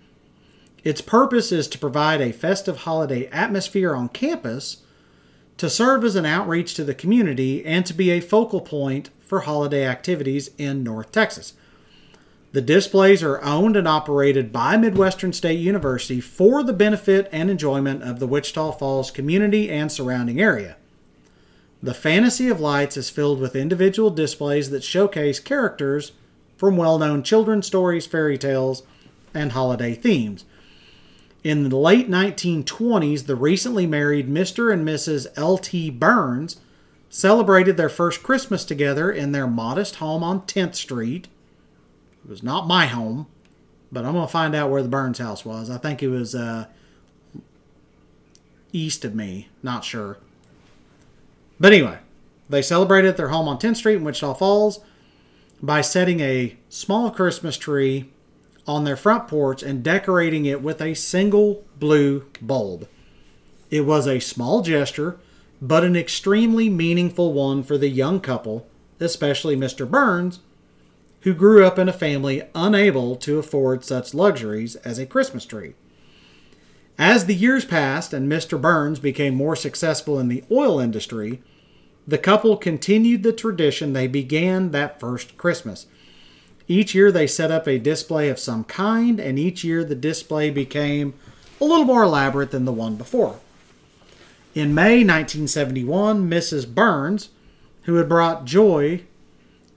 Its 0.82 1.02
purpose 1.02 1.52
is 1.52 1.68
to 1.68 1.78
provide 1.78 2.22
a 2.22 2.32
festive 2.32 2.78
holiday 2.78 3.26
atmosphere 3.26 3.94
on 3.94 4.09
campus, 4.09 4.78
to 5.59 5.68
serve 5.68 6.04
as 6.04 6.16
an 6.16 6.24
outreach 6.24 6.72
to 6.72 6.85
the 6.85 6.94
community, 6.94 7.62
and 7.66 7.85
to 7.85 7.92
be 7.92 8.11
a 8.11 8.20
focal 8.20 8.62
point 8.62 9.11
for 9.20 9.40
holiday 9.40 9.87
activities 9.87 10.50
in 10.56 10.82
North 10.82 11.12
Texas. 11.12 11.52
The 12.52 12.62
displays 12.62 13.22
are 13.22 13.42
owned 13.42 13.76
and 13.76 13.87
operated 13.87 14.50
by 14.50 14.78
Midwestern 14.78 15.35
State 15.35 15.59
University 15.61 16.18
for 16.18 16.62
the 16.62 16.72
benefit 16.72 17.28
and 17.30 17.50
enjoyment 17.50 18.04
of 18.04 18.20
the 18.20 18.26
Wichita 18.26 18.72
Falls 18.72 19.11
community 19.11 19.68
and 19.68 19.92
surrounding 19.92 20.40
area. 20.40 20.76
The 21.82 21.92
Fantasy 21.92 22.48
of 22.48 22.59
Lights 22.59 22.96
is 22.96 23.11
filled 23.11 23.38
with 23.38 23.54
individual 23.54 24.09
displays 24.09 24.70
that 24.70 24.82
showcase 24.82 25.38
characters 25.38 26.12
from 26.57 26.77
well 26.77 26.99
known 26.99 27.23
children's 27.23 27.66
stories, 27.66 28.07
fairy 28.07 28.38
tales, 28.38 28.83
and 29.35 29.53
holiday 29.53 29.95
themes. 29.95 30.45
In 31.45 31.69
the 31.69 31.77
late 31.77 32.11
1920s, 32.11 33.27
the 33.27 33.37
recently 33.37 33.87
married 33.87 34.29
Mr. 34.29 34.73
and 34.73 34.87
Mrs. 34.87 35.27
L.T. 35.37 35.90
Burns 35.90 36.57
celebrated 37.09 37.77
their 37.77 37.88
first 37.88 38.23
Christmas 38.23 38.64
together 38.64 39.12
in 39.12 39.33
their 39.33 39.47
modest 39.47 39.97
home 39.97 40.25
on 40.25 40.40
10th 40.42 40.75
Street 40.75 41.29
it 42.27 42.31
was 42.31 42.42
not 42.42 42.66
my 42.66 42.87
home, 42.87 43.29
but 43.92 44.05
I'm 44.05 44.14
gonna 44.14 44.27
find 44.27 44.53
out 44.57 44.69
where 44.69 44.83
the 44.83 44.88
Burns 44.88 45.19
house 45.19 45.45
was. 45.45 45.71
I 45.71 45.79
think 45.79 46.03
it 46.03 46.09
was 46.09 46.35
uh, 46.35 46.66
east 48.73 49.05
of 49.05 49.14
me. 49.14 49.49
Not 49.62 49.85
sure. 49.85 50.19
But 51.61 51.73
anyway, 51.73 51.99
they 52.49 52.62
celebrated 52.62 53.16
their 53.16 53.29
home 53.29 53.47
on 53.47 53.59
10th 53.59 53.77
Street 53.77 53.95
in 53.95 54.05
Wichita 54.05 54.35
Falls 54.35 54.81
by 55.62 55.81
setting 55.81 56.21
a 56.21 56.57
small 56.69 57.11
Christmas 57.11 57.57
tree 57.57 58.11
on 58.66 58.85
their 58.85 58.97
front 58.97 59.29
porch 59.29 59.62
and 59.62 59.83
decorating 59.83 60.45
it 60.45 60.62
with 60.62 60.81
a 60.81 60.95
single 60.95 61.64
blue 61.79 62.25
bulb. 62.40 62.88
It 63.71 63.83
was 63.83 64.07
a 64.07 64.21
small 64.21 64.62
gesture, 64.62 65.19
but 65.61 65.85
an 65.85 65.97
extremely 65.97 66.69
meaningful 66.69 67.33
one 67.33 67.62
for 67.62 67.79
the 67.79 67.88
young 67.88 68.21
couple, 68.21 68.66
especially 69.01 69.57
Mr. 69.57 69.88
Burns, 69.88 70.40
who 71.21 71.35
grew 71.35 71.64
up 71.64 71.79
in 71.79 71.88
a 71.88 71.92
family 71.92 72.42
unable 72.55 73.16
to 73.16 73.38
afford 73.38 73.85
such 73.85 74.14
luxuries 74.14 74.77
as 74.77 74.99
a 74.99 75.07
Christmas 75.07 75.45
tree. 75.45 75.75
As 76.99 77.27
the 77.27 77.35
years 77.35 77.64
passed 77.64 78.12
and 78.12 78.31
Mr. 78.31 78.61
Burns 78.61 78.99
became 78.99 79.35
more 79.35 79.57
successful 79.57 80.19
in 80.19 80.29
the 80.29 80.45
oil 80.51 80.79
industry, 80.79 81.42
the 82.07 82.19
couple 82.19 82.57
continued 82.57 83.23
the 83.23 83.33
tradition 83.33 83.92
they 83.92 84.07
began 84.07 84.71
that 84.71 85.01
first 85.01 85.37
Christmas. 85.37 85.87
Each 86.69 86.95
year 86.95 87.12
they 87.12 87.27
set 87.27 87.51
up 87.51 87.66
a 87.66 87.79
display 87.79 88.29
of 88.29 88.38
some 88.38 88.64
kind, 88.64 89.21
and 89.21 89.38
each 89.38 89.64
year 89.64 89.85
the 89.85 89.95
display 89.95 90.51
became 90.51 91.14
a 91.61 91.64
little 91.64 91.85
more 91.85 92.03
elaborate 92.03 92.51
than 92.51 92.64
the 92.64 92.73
one 92.73 92.97
before. 92.97 93.38
In 94.55 94.75
May 94.75 95.05
1971, 95.05 96.29
Mrs. 96.29 96.73
Burns, 96.73 97.31
who 97.83 97.97
had 97.97 98.09
brought 98.09 98.45
joy 98.45 99.03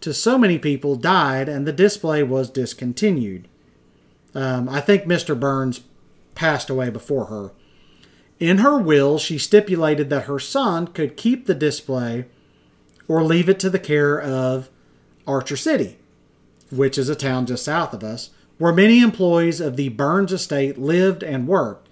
to 0.02 0.14
so 0.14 0.38
many 0.38 0.58
people 0.58 0.96
died 0.96 1.50
and 1.50 1.68
the 1.68 1.74
display 1.74 2.24
was 2.24 2.50
discontinued. 2.50 3.48
Um, 4.34 4.70
I 4.70 4.82
think 4.82 5.04
Mr. 5.04 5.40
Burns 5.40 5.82
passed 6.36 6.70
away 6.70 6.90
before 6.90 7.26
her. 7.26 7.52
In 8.40 8.60
her 8.60 8.78
will, 8.78 9.18
she 9.18 9.38
stipulated 9.38 10.10
that 10.10 10.24
her 10.24 10.40
son 10.40 10.88
could 10.88 11.18
keep 11.18 11.46
the 11.46 11.56
display 11.56 12.26
or 13.08 13.24
leave 13.24 13.50
it 13.50 13.60
to 13.60 13.70
the 13.70 13.80
care 13.80 14.20
of 14.20 14.70
Archer 15.28 15.58
City, 15.58 15.98
which 16.72 16.98
is 16.98 17.10
a 17.10 17.16
town 17.16 17.46
just 17.46 17.66
south 17.66 17.94
of 17.94 18.04
us, 18.04 18.30
where 18.58 18.72
many 18.72 19.02
employees 19.02 19.60
of 19.60 19.76
the 19.76 19.90
Burns 19.90 20.32
estate 20.32 20.78
lived 20.78 21.24
and 21.24 21.48
worked. 21.48 21.90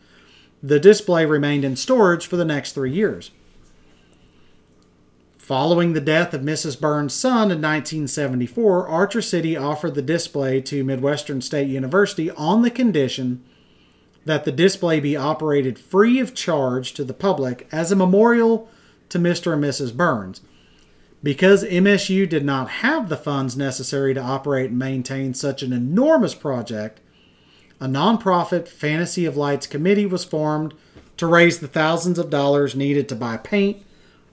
The 0.63 0.79
display 0.79 1.25
remained 1.25 1.65
in 1.65 1.75
storage 1.75 2.25
for 2.27 2.37
the 2.37 2.45
next 2.45 2.71
three 2.71 2.91
years. 2.91 3.31
Following 5.37 5.93
the 5.93 6.01
death 6.01 6.33
of 6.33 6.41
Mrs. 6.41 6.79
Burns' 6.79 7.13
son 7.13 7.51
in 7.51 7.61
1974, 7.61 8.87
Archer 8.87 9.21
City 9.21 9.55
offered 9.55 9.95
the 9.95 10.01
display 10.01 10.59
to 10.61 10.83
Midwestern 10.83 11.41
State 11.41 11.69
University 11.69 12.29
on 12.31 12.63
the 12.63 12.71
condition 12.71 13.43
that 14.27 14.45
the 14.45 14.51
display 14.51 14.99
be 14.99 15.15
operated 15.15 15.79
free 15.79 16.19
of 16.19 16.35
charge 16.35 16.93
to 16.93 17.03
the 17.03 17.13
public 17.13 17.67
as 17.71 17.91
a 17.91 17.95
memorial 17.95 18.69
to 19.09 19.17
Mr. 19.17 19.53
and 19.53 19.63
Mrs. 19.63 19.95
Burns. 19.95 20.41
Because 21.23 21.63
MSU 21.63 22.27
did 22.27 22.45
not 22.45 22.69
have 22.69 23.09
the 23.09 23.17
funds 23.17 23.57
necessary 23.57 24.13
to 24.13 24.21
operate 24.21 24.69
and 24.69 24.77
maintain 24.77 25.33
such 25.33 25.63
an 25.63 25.73
enormous 25.73 26.35
project, 26.35 26.99
a 27.79 27.87
nonprofit 27.87 28.67
Fantasy 28.67 29.25
of 29.25 29.37
Lights 29.37 29.65
committee 29.65 30.05
was 30.05 30.23
formed 30.23 30.73
to 31.15 31.25
raise 31.25 31.59
the 31.59 31.67
thousands 31.67 32.19
of 32.19 32.29
dollars 32.29 32.75
needed 32.75 33.09
to 33.09 33.15
buy 33.15 33.37
paint, 33.37 33.83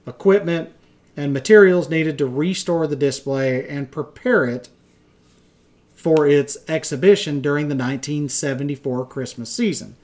equipment, 0.07 0.71
and 1.17 1.33
materials 1.33 1.89
needed 1.89 2.19
to 2.19 2.27
restore 2.27 2.87
the 2.87 2.97
display 2.97 3.67
and 3.69 3.91
prepare 3.91 4.45
it 4.45 4.69
for 6.05 6.29
its 6.29 6.59
exhibition 6.69 7.41
during 7.41 7.69
the 7.69 7.75
1974 7.75 9.07
Christmas 9.07 9.51
season. 9.51 9.97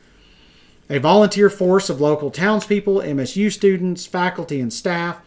A 0.89 0.99
volunteer 0.99 1.51
force 1.51 1.91
of 1.91 2.01
local 2.01 2.31
townspeople, 2.31 3.01
MSU 3.01 3.53
students, 3.53 4.07
faculty, 4.07 4.63
and 4.63 4.73
staff, 4.73 5.21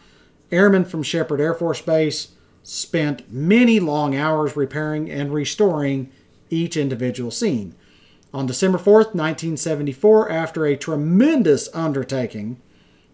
airmen 0.50 0.84
from 0.84 1.04
Sheppard 1.04 1.40
Air 1.40 1.54
Force 1.54 1.80
Base, 1.80 2.32
spent 2.64 3.32
many 3.32 3.78
long 3.78 4.16
hours 4.16 4.56
repairing 4.56 5.08
and 5.08 5.32
restoring 5.32 6.10
each 6.50 6.76
individual 6.76 7.30
scene. 7.30 7.76
On 8.32 8.44
December 8.44 8.78
4th, 8.78 9.14
1974, 9.14 10.28
after 10.28 10.66
a 10.66 10.76
tremendous 10.76 11.68
undertaking 11.72 12.60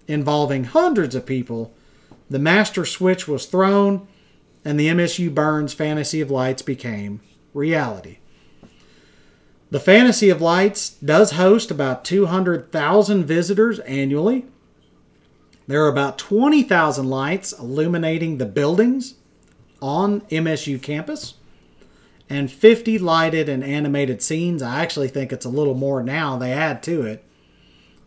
involving 0.08 0.64
hundreds 0.64 1.14
of 1.14 1.26
people, 1.26 1.74
the 2.30 2.38
master 2.38 2.86
switch 2.86 3.28
was 3.28 3.44
thrown 3.44 4.08
and 4.64 4.80
the 4.80 4.88
MSU 4.88 5.34
Burns 5.34 5.74
Fantasy 5.74 6.22
of 6.22 6.30
Lights 6.30 6.62
became 6.62 7.20
reality. 7.54 8.18
The 9.70 9.80
Fantasy 9.80 10.30
of 10.30 10.40
Lights 10.40 10.90
does 10.90 11.32
host 11.32 11.70
about 11.70 12.04
200,000 12.04 13.24
visitors 13.24 13.78
annually. 13.80 14.46
There 15.68 15.84
are 15.84 15.88
about 15.88 16.18
20,000 16.18 17.08
lights 17.08 17.52
illuminating 17.52 18.38
the 18.38 18.46
buildings 18.46 19.14
on 19.80 20.22
MSU 20.22 20.82
campus 20.82 21.34
and 22.28 22.50
50 22.50 22.98
lighted 22.98 23.48
and 23.48 23.62
animated 23.62 24.22
scenes. 24.22 24.62
I 24.62 24.82
actually 24.82 25.08
think 25.08 25.32
it's 25.32 25.46
a 25.46 25.50
little 25.50 25.74
more 25.74 26.02
now, 26.02 26.36
they 26.36 26.52
add 26.52 26.82
to 26.84 27.02
it. 27.02 27.24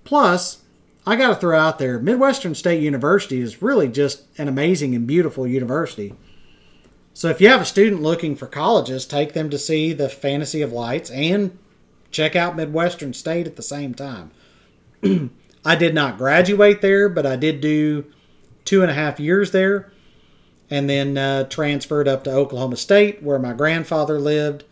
Plus, 0.03 0.63
I 1.05 1.15
got 1.15 1.29
to 1.29 1.35
throw 1.35 1.57
out 1.57 1.79
there 1.79 1.99
Midwestern 1.99 2.55
State 2.55 2.81
University 2.81 3.41
is 3.41 3.61
really 3.61 3.87
just 3.87 4.23
an 4.37 4.47
amazing 4.47 4.95
and 4.95 5.07
beautiful 5.07 5.47
university. 5.47 6.13
So 7.13 7.29
if 7.29 7.39
you 7.39 7.47
have 7.49 7.61
a 7.61 7.65
student 7.65 8.01
looking 8.01 8.35
for 8.35 8.47
colleges, 8.47 9.05
take 9.05 9.33
them 9.33 9.49
to 9.49 9.57
see 9.57 9.93
the 9.93 10.09
Fantasy 10.09 10.61
of 10.61 10.73
Lights 10.73 11.11
and 11.11 11.57
check 12.11 12.35
out 12.35 12.55
Midwestern 12.55 13.13
State 13.13 13.47
at 13.47 13.55
the 13.55 13.61
same 13.61 13.93
time. 13.93 14.31
I 15.65 15.75
did 15.75 15.93
not 15.93 16.17
graduate 16.17 16.81
there, 16.81 17.07
but 17.09 17.25
I 17.25 17.35
did 17.35 17.61
do 17.61 18.05
two 18.65 18.81
and 18.81 18.89
a 18.89 18.95
half 18.95 19.19
years 19.19 19.51
there 19.51 19.91
and 20.69 20.89
then 20.89 21.17
uh, 21.17 21.43
transferred 21.43 22.07
up 22.07 22.23
to 22.23 22.31
Oklahoma 22.31 22.77
State 22.77 23.21
where 23.21 23.39
my 23.39 23.53
grandfather 23.53 24.19
lived, 24.19 24.63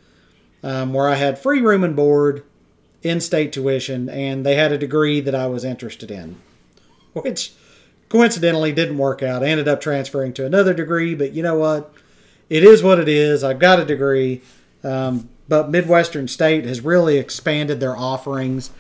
um, 0.63 0.93
where 0.93 1.07
I 1.07 1.15
had 1.15 1.37
free 1.37 1.61
room 1.61 1.83
and 1.83 1.95
board, 1.95 2.43
in 3.03 3.19
state 3.19 3.51
tuition, 3.51 4.09
and 4.09 4.45
they 4.45 4.55
had 4.55 4.71
a 4.71 4.77
degree 4.77 5.21
that 5.21 5.35
I 5.35 5.47
was 5.47 5.63
interested 5.63 6.11
in, 6.11 6.39
which 7.13 7.53
coincidentally 8.09 8.71
didn't 8.71 8.97
work 8.97 9.23
out. 9.23 9.43
I 9.43 9.47
ended 9.47 9.67
up 9.67 9.81
transferring 9.81 10.33
to 10.33 10.45
another 10.45 10.73
degree, 10.73 11.15
but 11.15 11.33
you 11.33 11.41
know 11.41 11.55
what? 11.55 11.93
It 12.51 12.65
is 12.65 12.83
what 12.83 12.99
it 12.99 13.07
is. 13.07 13.45
I've 13.45 13.59
got 13.59 13.79
a 13.79 13.85
degree, 13.85 14.41
um, 14.83 15.29
but 15.47 15.71
Midwestern 15.71 16.27
State 16.27 16.65
has 16.65 16.81
really 16.81 17.17
expanded 17.17 17.79
their 17.79 17.95
offerings 17.95 18.71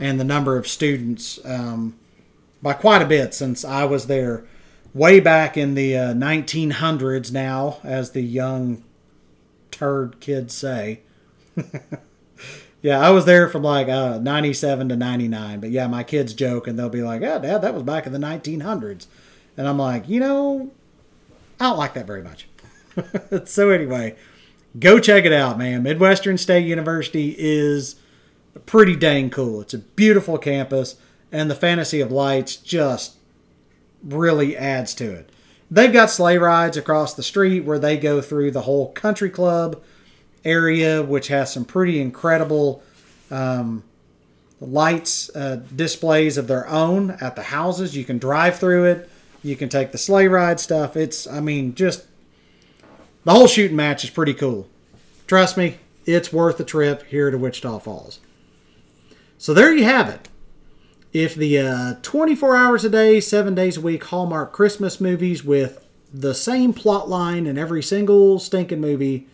and 0.00 0.18
the 0.18 0.24
number 0.24 0.56
of 0.56 0.66
students 0.66 1.38
um, 1.44 1.94
by 2.60 2.72
quite 2.72 3.02
a 3.02 3.06
bit 3.06 3.32
since 3.32 3.64
I 3.64 3.84
was 3.84 4.08
there 4.08 4.44
way 4.92 5.20
back 5.20 5.56
in 5.56 5.76
the 5.76 5.96
uh, 5.96 6.12
1900s 6.12 7.30
now, 7.30 7.78
as 7.84 8.10
the 8.10 8.20
young 8.20 8.82
turd 9.70 10.18
kids 10.18 10.52
say. 10.52 10.98
yeah, 12.82 12.98
I 12.98 13.10
was 13.10 13.26
there 13.26 13.48
from 13.48 13.62
like 13.62 13.88
uh, 13.88 14.18
97 14.18 14.88
to 14.88 14.96
99. 14.96 15.60
But 15.60 15.70
yeah, 15.70 15.86
my 15.86 16.02
kids 16.02 16.34
joke 16.34 16.66
and 16.66 16.76
they'll 16.76 16.88
be 16.88 17.04
like, 17.04 17.22
oh, 17.22 17.38
Dad, 17.38 17.62
that 17.62 17.74
was 17.74 17.84
back 17.84 18.08
in 18.08 18.12
the 18.12 18.18
1900s. 18.18 19.06
And 19.56 19.68
I'm 19.68 19.78
like, 19.78 20.08
you 20.08 20.18
know, 20.18 20.72
I 21.60 21.68
don't 21.68 21.78
like 21.78 21.94
that 21.94 22.08
very 22.08 22.22
much. 22.22 22.48
so 23.44 23.70
anyway, 23.70 24.16
go 24.78 24.98
check 24.98 25.24
it 25.24 25.32
out, 25.32 25.58
man. 25.58 25.82
Midwestern 25.82 26.38
State 26.38 26.66
University 26.66 27.34
is 27.38 27.96
pretty 28.66 28.96
dang 28.96 29.30
cool. 29.30 29.60
It's 29.60 29.74
a 29.74 29.78
beautiful 29.78 30.38
campus, 30.38 30.96
and 31.32 31.50
the 31.50 31.54
Fantasy 31.54 32.00
of 32.00 32.12
Lights 32.12 32.56
just 32.56 33.16
really 34.02 34.56
adds 34.56 34.94
to 34.94 35.12
it. 35.12 35.30
They've 35.70 35.92
got 35.92 36.10
sleigh 36.10 36.38
rides 36.38 36.76
across 36.76 37.14
the 37.14 37.22
street 37.22 37.64
where 37.64 37.78
they 37.78 37.96
go 37.96 38.20
through 38.20 38.50
the 38.50 38.62
whole 38.62 38.92
country 38.92 39.30
club 39.30 39.82
area, 40.44 41.02
which 41.02 41.28
has 41.28 41.52
some 41.52 41.64
pretty 41.64 42.00
incredible 42.00 42.82
um, 43.30 43.82
lights 44.60 45.34
uh, 45.34 45.62
displays 45.74 46.36
of 46.36 46.46
their 46.46 46.68
own 46.68 47.12
at 47.20 47.34
the 47.34 47.42
houses. 47.42 47.96
You 47.96 48.04
can 48.04 48.18
drive 48.18 48.58
through 48.58 48.84
it. 48.84 49.10
You 49.42 49.56
can 49.56 49.68
take 49.68 49.92
the 49.92 49.98
sleigh 49.98 50.28
ride 50.28 50.60
stuff. 50.60 50.96
It's, 50.96 51.26
I 51.26 51.40
mean, 51.40 51.74
just 51.74 52.06
the 53.24 53.32
whole 53.32 53.46
shooting 53.46 53.76
match 53.76 54.04
is 54.04 54.10
pretty 54.10 54.34
cool. 54.34 54.68
Trust 55.26 55.56
me, 55.56 55.78
it's 56.06 56.32
worth 56.32 56.58
the 56.58 56.64
trip 56.64 57.04
here 57.06 57.30
to 57.30 57.38
Wichita 57.38 57.78
Falls. 57.78 58.20
So 59.38 59.54
there 59.54 59.74
you 59.74 59.84
have 59.84 60.08
it. 60.08 60.28
If 61.12 61.34
the 61.34 61.58
uh, 61.58 61.94
24 62.02 62.56
hours 62.56 62.84
a 62.84 62.90
day, 62.90 63.20
seven 63.20 63.54
days 63.54 63.76
a 63.76 63.80
week 63.80 64.04
Hallmark 64.04 64.52
Christmas 64.52 65.00
movies 65.00 65.44
with 65.44 65.84
the 66.12 66.34
same 66.34 66.72
plot 66.72 67.08
line 67.08 67.46
in 67.46 67.56
every 67.56 67.82
single 67.82 68.38
stinking 68.38 68.80
movie 68.80 69.26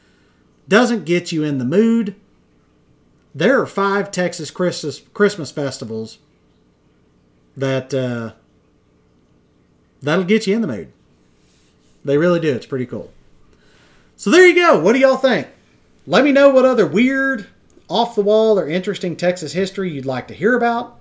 doesn't 0.69 1.05
get 1.05 1.33
you 1.33 1.43
in 1.43 1.59
the 1.59 1.65
mood, 1.65 2.15
there 3.35 3.61
are 3.61 3.67
five 3.67 4.11
Texas 4.11 4.51
Christmas 4.51 5.01
Christmas 5.15 5.51
festivals 5.51 6.19
that 7.57 7.95
uh, 7.95 8.33
that'll 10.03 10.25
get 10.25 10.47
you 10.47 10.55
in 10.55 10.61
the 10.61 10.67
mood. 10.67 10.93
They 12.05 12.19
really 12.19 12.41
do. 12.41 12.55
It's 12.55 12.67
pretty 12.67 12.87
cool. 12.87 13.13
So 14.21 14.29
there 14.29 14.47
you 14.47 14.55
go. 14.55 14.79
What 14.79 14.93
do 14.93 14.99
y'all 14.99 15.17
think? 15.17 15.49
Let 16.07 16.25
me 16.25 16.31
know 16.31 16.51
what 16.51 16.67
other 16.67 16.85
weird, 16.85 17.47
off 17.89 18.15
the 18.15 18.21
wall, 18.21 18.59
or 18.59 18.69
interesting 18.69 19.17
Texas 19.17 19.55
history 19.55 19.91
you'd 19.91 20.05
like 20.05 20.29
to 20.29 20.35
hear 20.35 20.55
about. 20.55 21.01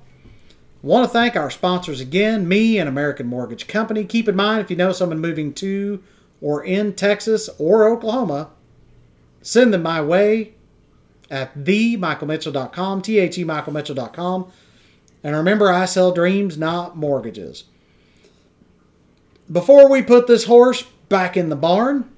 Want 0.82 1.04
to 1.04 1.12
thank 1.12 1.36
our 1.36 1.52
sponsors 1.52 2.00
again, 2.00 2.48
me 2.48 2.80
and 2.80 2.88
American 2.88 3.28
Mortgage 3.28 3.68
Company. 3.68 4.06
Keep 4.06 4.30
in 4.30 4.38
mind 4.38 4.62
if 4.62 4.72
you 4.72 4.78
know 4.78 4.94
someone 4.94 5.20
moving 5.20 5.54
to 5.56 6.02
or 6.40 6.64
in 6.64 6.94
Texas 6.94 7.50
or 7.60 7.90
Oklahoma, 7.90 8.52
send 9.42 9.74
them 9.74 9.84
my 9.84 10.02
way 10.02 10.54
at 11.30 11.54
themichaelmitchell.com, 11.58 13.02
T-H-E 13.02 13.44
michaelmitchell.com. 13.44 14.50
And 15.26 15.36
remember, 15.36 15.70
I 15.70 15.84
sell 15.84 16.14
dreams, 16.14 16.58
not 16.58 16.96
mortgages. 16.96 17.66
Before 19.52 19.90
we 19.90 20.04
put 20.04 20.28
this 20.28 20.46
horse 20.46 20.84
back 21.10 21.36
in 21.36 21.50
the 21.50 21.58
barn, 21.58 22.10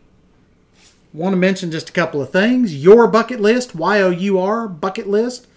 want 1.13 1.33
to 1.33 1.37
mention 1.37 1.71
just 1.71 1.89
a 1.89 1.93
couple 1.93 2.21
of 2.21 2.31
things. 2.31 2.75
Your 2.83 3.07
bucket 3.07 3.39
list, 3.39 3.75
Y 3.75 4.01
O 4.01 4.09
U 4.09 4.39
R 4.39 4.67
bucket 4.67 5.07
list. 5.07 5.47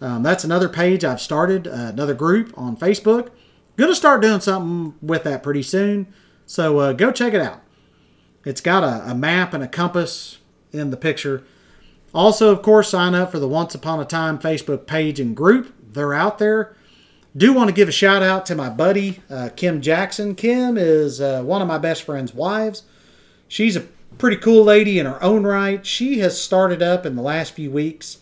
Um, 0.00 0.22
that's 0.22 0.44
another 0.44 0.68
page 0.68 1.04
I've 1.04 1.20
started, 1.20 1.66
uh, 1.66 1.90
another 1.92 2.14
group 2.14 2.52
on 2.56 2.76
Facebook. 2.76 3.30
Going 3.76 3.90
to 3.90 3.94
start 3.94 4.22
doing 4.22 4.40
something 4.40 4.94
with 5.02 5.24
that 5.24 5.42
pretty 5.42 5.62
soon. 5.62 6.12
So 6.46 6.78
uh, 6.78 6.92
go 6.92 7.10
check 7.10 7.34
it 7.34 7.40
out. 7.40 7.62
It's 8.44 8.60
got 8.60 8.84
a, 8.84 9.10
a 9.10 9.14
map 9.14 9.52
and 9.54 9.62
a 9.62 9.68
compass 9.68 10.38
in 10.72 10.90
the 10.90 10.96
picture. 10.96 11.44
Also, 12.14 12.50
of 12.50 12.62
course, 12.62 12.88
sign 12.88 13.14
up 13.14 13.30
for 13.30 13.38
the 13.38 13.48
Once 13.48 13.74
Upon 13.74 14.00
a 14.00 14.04
Time 14.04 14.38
Facebook 14.38 14.86
page 14.86 15.20
and 15.20 15.36
group. 15.36 15.74
They're 15.92 16.14
out 16.14 16.38
there. 16.38 16.76
Do 17.36 17.52
want 17.52 17.68
to 17.68 17.74
give 17.74 17.88
a 17.88 17.92
shout 17.92 18.22
out 18.22 18.46
to 18.46 18.54
my 18.54 18.70
buddy, 18.70 19.20
uh, 19.28 19.50
Kim 19.54 19.82
Jackson. 19.82 20.34
Kim 20.34 20.78
is 20.78 21.20
uh, 21.20 21.42
one 21.42 21.60
of 21.60 21.68
my 21.68 21.76
best 21.76 22.04
friend's 22.04 22.32
wives. 22.32 22.84
She's 23.48 23.76
a 23.76 23.86
pretty 24.18 24.36
cool 24.36 24.64
lady 24.64 24.98
in 24.98 25.06
her 25.06 25.22
own 25.22 25.44
right. 25.44 25.84
She 25.84 26.18
has 26.20 26.40
started 26.40 26.82
up 26.82 27.04
in 27.04 27.16
the 27.16 27.22
last 27.22 27.52
few 27.52 27.70
weeks 27.70 28.18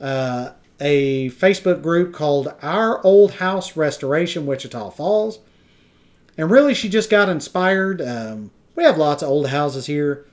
uh, 0.00 0.52
a 0.80 1.28
Facebook 1.30 1.82
group 1.82 2.14
called 2.14 2.54
Our 2.62 3.04
Old 3.04 3.32
House 3.32 3.76
Restoration 3.76 4.46
Wichita 4.46 4.90
Falls. 4.90 5.40
And 6.38 6.50
really, 6.50 6.74
she 6.74 6.88
just 6.88 7.10
got 7.10 7.28
inspired. 7.28 8.00
Um, 8.00 8.50
we 8.74 8.84
have 8.84 8.96
lots 8.96 9.22
of 9.22 9.28
old 9.28 9.48
houses 9.48 9.86
here, 9.86 10.26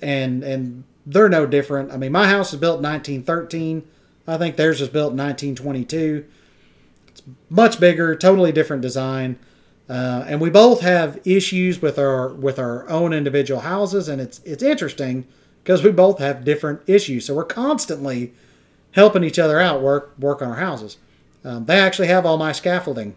and 0.00 0.42
and 0.42 0.84
they're 1.04 1.28
no 1.28 1.44
different. 1.44 1.92
I 1.92 1.98
mean, 1.98 2.12
my 2.12 2.28
house 2.28 2.52
was 2.52 2.60
built 2.60 2.78
in 2.78 2.84
1913. 2.84 3.86
I 4.26 4.38
think 4.38 4.56
theirs 4.56 4.80
was 4.80 4.88
built 4.88 5.12
in 5.12 5.18
1922. 5.18 6.24
It's 7.08 7.22
much 7.50 7.78
bigger, 7.78 8.16
totally 8.16 8.52
different 8.52 8.80
design. 8.80 9.38
Uh, 9.88 10.24
and 10.26 10.40
we 10.40 10.48
both 10.48 10.80
have 10.80 11.20
issues 11.26 11.82
with 11.82 11.98
our 11.98 12.28
with 12.28 12.58
our 12.58 12.88
own 12.88 13.12
individual 13.12 13.60
houses, 13.60 14.08
and 14.08 14.20
it's 14.20 14.40
it's 14.44 14.62
interesting 14.62 15.26
because 15.62 15.82
we 15.82 15.90
both 15.90 16.18
have 16.18 16.44
different 16.44 16.80
issues. 16.86 17.26
So 17.26 17.34
we're 17.34 17.44
constantly 17.44 18.32
helping 18.92 19.24
each 19.24 19.38
other 19.38 19.60
out 19.60 19.82
work 19.82 20.14
work 20.18 20.40
on 20.40 20.48
our 20.48 20.56
houses. 20.56 20.96
Um, 21.44 21.66
they 21.66 21.78
actually 21.78 22.08
have 22.08 22.24
all 22.24 22.38
my 22.38 22.52
scaffolding 22.52 23.14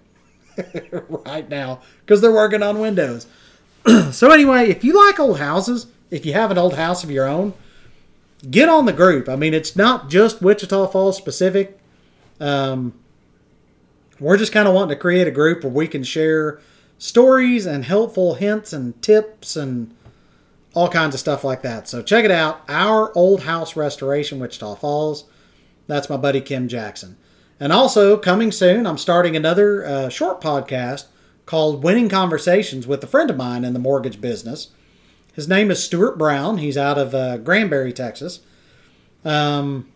right 1.08 1.48
now 1.48 1.82
because 2.02 2.20
they're 2.20 2.32
working 2.32 2.64
on 2.64 2.80
windows. 2.80 3.28
so 4.12 4.32
anyway, 4.32 4.70
if 4.70 4.84
you 4.84 4.94
like 5.06 5.20
old 5.20 5.40
houses, 5.40 5.88
if 6.12 6.26
you 6.26 6.34
have 6.34 6.52
an 6.52 6.58
old 6.58 6.74
house 6.74 7.04
of 7.04 7.12
your 7.12 7.26
own, 7.26 7.54
get 8.50 8.68
on 8.68 8.86
the 8.86 8.94
group. 8.94 9.30
I 9.30 9.38
mean, 9.38 9.54
it's 9.54 9.76
not 9.76 10.10
just 10.10 10.42
Wichita 10.42 10.88
Falls 10.88 11.16
specific. 11.16 11.80
Um, 12.42 12.94
we're 14.20 14.38
just 14.38 14.52
kind 14.52 14.68
of 14.68 14.74
wanting 14.74 14.96
to 14.96 15.02
create 15.02 15.28
a 15.28 15.32
group 15.32 15.64
where 15.64 15.74
we 15.74 15.88
can 15.88 16.04
share 16.04 16.60
stories 16.98 17.66
and 17.66 17.86
helpful 17.86 18.36
hints 18.36 18.74
and 18.74 19.00
tips 19.02 19.56
and 19.56 19.94
all 20.74 20.90
kinds 20.90 21.16
of 21.16 21.20
stuff 21.20 21.44
like 21.44 21.62
that. 21.62 21.88
So 21.88 22.02
check 22.02 22.26
it 22.26 22.32
out. 22.32 22.62
Our 22.68 23.16
Old 23.16 23.42
House 23.44 23.76
Restoration, 23.76 24.40
Wichita 24.40 24.76
Falls. 24.76 25.26
That's 25.88 26.10
my 26.10 26.18
buddy 26.18 26.42
Kim 26.42 26.68
Jackson. 26.68 27.18
And 27.60 27.74
also, 27.74 28.18
coming 28.18 28.52
soon, 28.52 28.86
I'm 28.86 29.00
starting 29.00 29.36
another 29.36 29.86
uh, 29.86 30.10
short 30.10 30.42
podcast 30.42 31.06
called 31.48 31.84
Winning 31.84 32.10
Conversations 32.10 32.86
with 32.86 33.04
a 33.04 33.08
friend 33.08 33.30
of 33.30 33.38
mine 33.38 33.64
in 33.64 33.74
the 33.74 33.80
mortgage 33.80 34.22
business. 34.22 34.70
His 35.34 35.48
name 35.48 35.72
is 35.72 35.84
Stuart 35.84 36.18
Brown. 36.18 36.60
He's 36.60 36.78
out 36.78 36.98
of 36.98 37.16
uh, 37.16 37.38
Granbury, 37.38 37.94
Texas. 37.94 38.42
Um, 39.26 39.88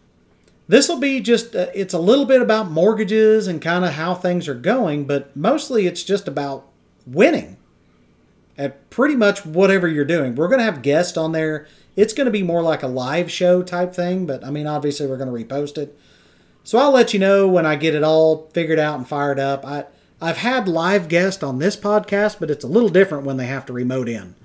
This 0.72 0.88
will 0.88 1.00
be 1.00 1.20
just, 1.20 1.54
uh, 1.54 1.68
it's 1.76 1.94
a 1.94 2.00
little 2.00 2.24
bit 2.24 2.42
about 2.42 2.72
mortgages 2.72 3.48
and 3.48 3.62
kind 3.62 3.84
of 3.84 3.92
how 3.92 4.14
things 4.16 4.48
are 4.48 4.54
going, 4.54 5.04
but 5.04 5.36
mostly 5.36 5.86
it's 5.86 6.02
just 6.02 6.30
about 6.30 6.66
winning 7.06 7.58
at 8.58 8.90
pretty 8.90 9.18
much 9.18 9.46
whatever 9.46 9.86
you're 9.86 10.06
doing. 10.06 10.34
We're 10.34 10.48
going 10.48 10.60
to 10.60 10.64
have 10.64 10.82
guests 10.82 11.18
on 11.18 11.34
there. 11.34 11.68
It's 11.98 12.14
going 12.14 12.24
to 12.24 12.32
be 12.32 12.42
more 12.42 12.62
like 12.62 12.84
a 12.84 12.88
live 12.88 13.30
show 13.30 13.62
type 13.62 13.94
thing, 13.94 14.26
but 14.26 14.46
I 14.46 14.50
mean, 14.50 14.66
obviously, 14.66 15.08
we're 15.08 15.18
going 15.18 15.28
to 15.28 15.46
repost 15.46 15.78
it. 15.78 16.00
So 16.64 16.78
I'll 16.78 16.94
let 16.94 17.14
you 17.14 17.20
know 17.20 17.50
when 17.50 17.66
I 17.66 17.76
get 17.76 17.94
it 17.94 18.04
all 18.06 18.50
figured 18.54 18.80
out 18.80 18.98
and 18.98 19.06
fired 19.06 19.40
up. 19.40 19.66
I, 19.66 19.88
I've 20.22 20.38
had 20.38 20.70
live 20.70 21.10
guests 21.10 21.44
on 21.44 21.60
this 21.60 21.76
podcast, 21.76 22.40
but 22.40 22.50
it's 22.50 22.64
a 22.64 22.70
little 22.70 22.88
different 22.88 23.26
when 23.26 23.36
they 23.36 23.48
have 23.48 23.66
to 23.66 23.74
remote 23.74 24.08
in. 24.08 24.36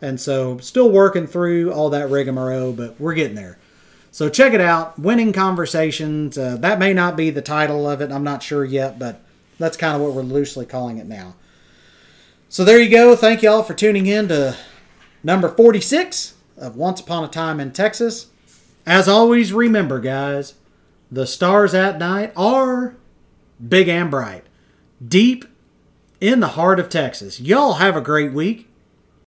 And 0.00 0.20
so, 0.20 0.58
still 0.58 0.92
working 0.92 1.26
through 1.26 1.72
all 1.72 1.90
that 1.90 2.10
rigmarole, 2.10 2.74
but 2.74 3.00
we're 3.00 3.14
getting 3.14 3.34
there. 3.34 3.58
So, 4.10 4.28
check 4.28 4.52
it 4.52 4.60
out 4.60 4.98
Winning 4.98 5.32
Conversations. 5.32 6.38
Uh, 6.38 6.56
that 6.60 6.78
may 6.78 6.92
not 6.92 7.16
be 7.16 7.30
the 7.30 7.42
title 7.42 7.88
of 7.88 8.00
it, 8.00 8.10
I'm 8.10 8.24
not 8.24 8.42
sure 8.42 8.64
yet, 8.64 8.98
but 8.98 9.20
that's 9.58 9.76
kind 9.76 9.94
of 9.94 10.00
what 10.00 10.14
we're 10.14 10.22
loosely 10.22 10.66
calling 10.66 10.98
it 10.98 11.06
now. 11.06 11.34
So, 12.48 12.64
there 12.64 12.80
you 12.80 12.90
go. 12.90 13.14
Thank 13.14 13.42
you 13.42 13.50
all 13.50 13.62
for 13.62 13.74
tuning 13.74 14.06
in 14.06 14.28
to 14.28 14.56
number 15.22 15.48
46 15.48 16.34
of 16.56 16.76
Once 16.76 17.00
Upon 17.00 17.24
a 17.24 17.28
Time 17.28 17.60
in 17.60 17.72
Texas. 17.72 18.28
As 18.86 19.08
always, 19.08 19.52
remember, 19.52 20.00
guys, 20.00 20.54
the 21.10 21.26
stars 21.26 21.74
at 21.74 21.98
night 21.98 22.32
are 22.36 22.96
big 23.66 23.88
and 23.88 24.10
bright, 24.10 24.44
deep 25.06 25.44
in 26.20 26.40
the 26.40 26.48
heart 26.48 26.80
of 26.80 26.88
Texas. 26.88 27.40
Y'all 27.40 27.74
have 27.74 27.96
a 27.96 28.00
great 28.00 28.32
week 28.32 28.67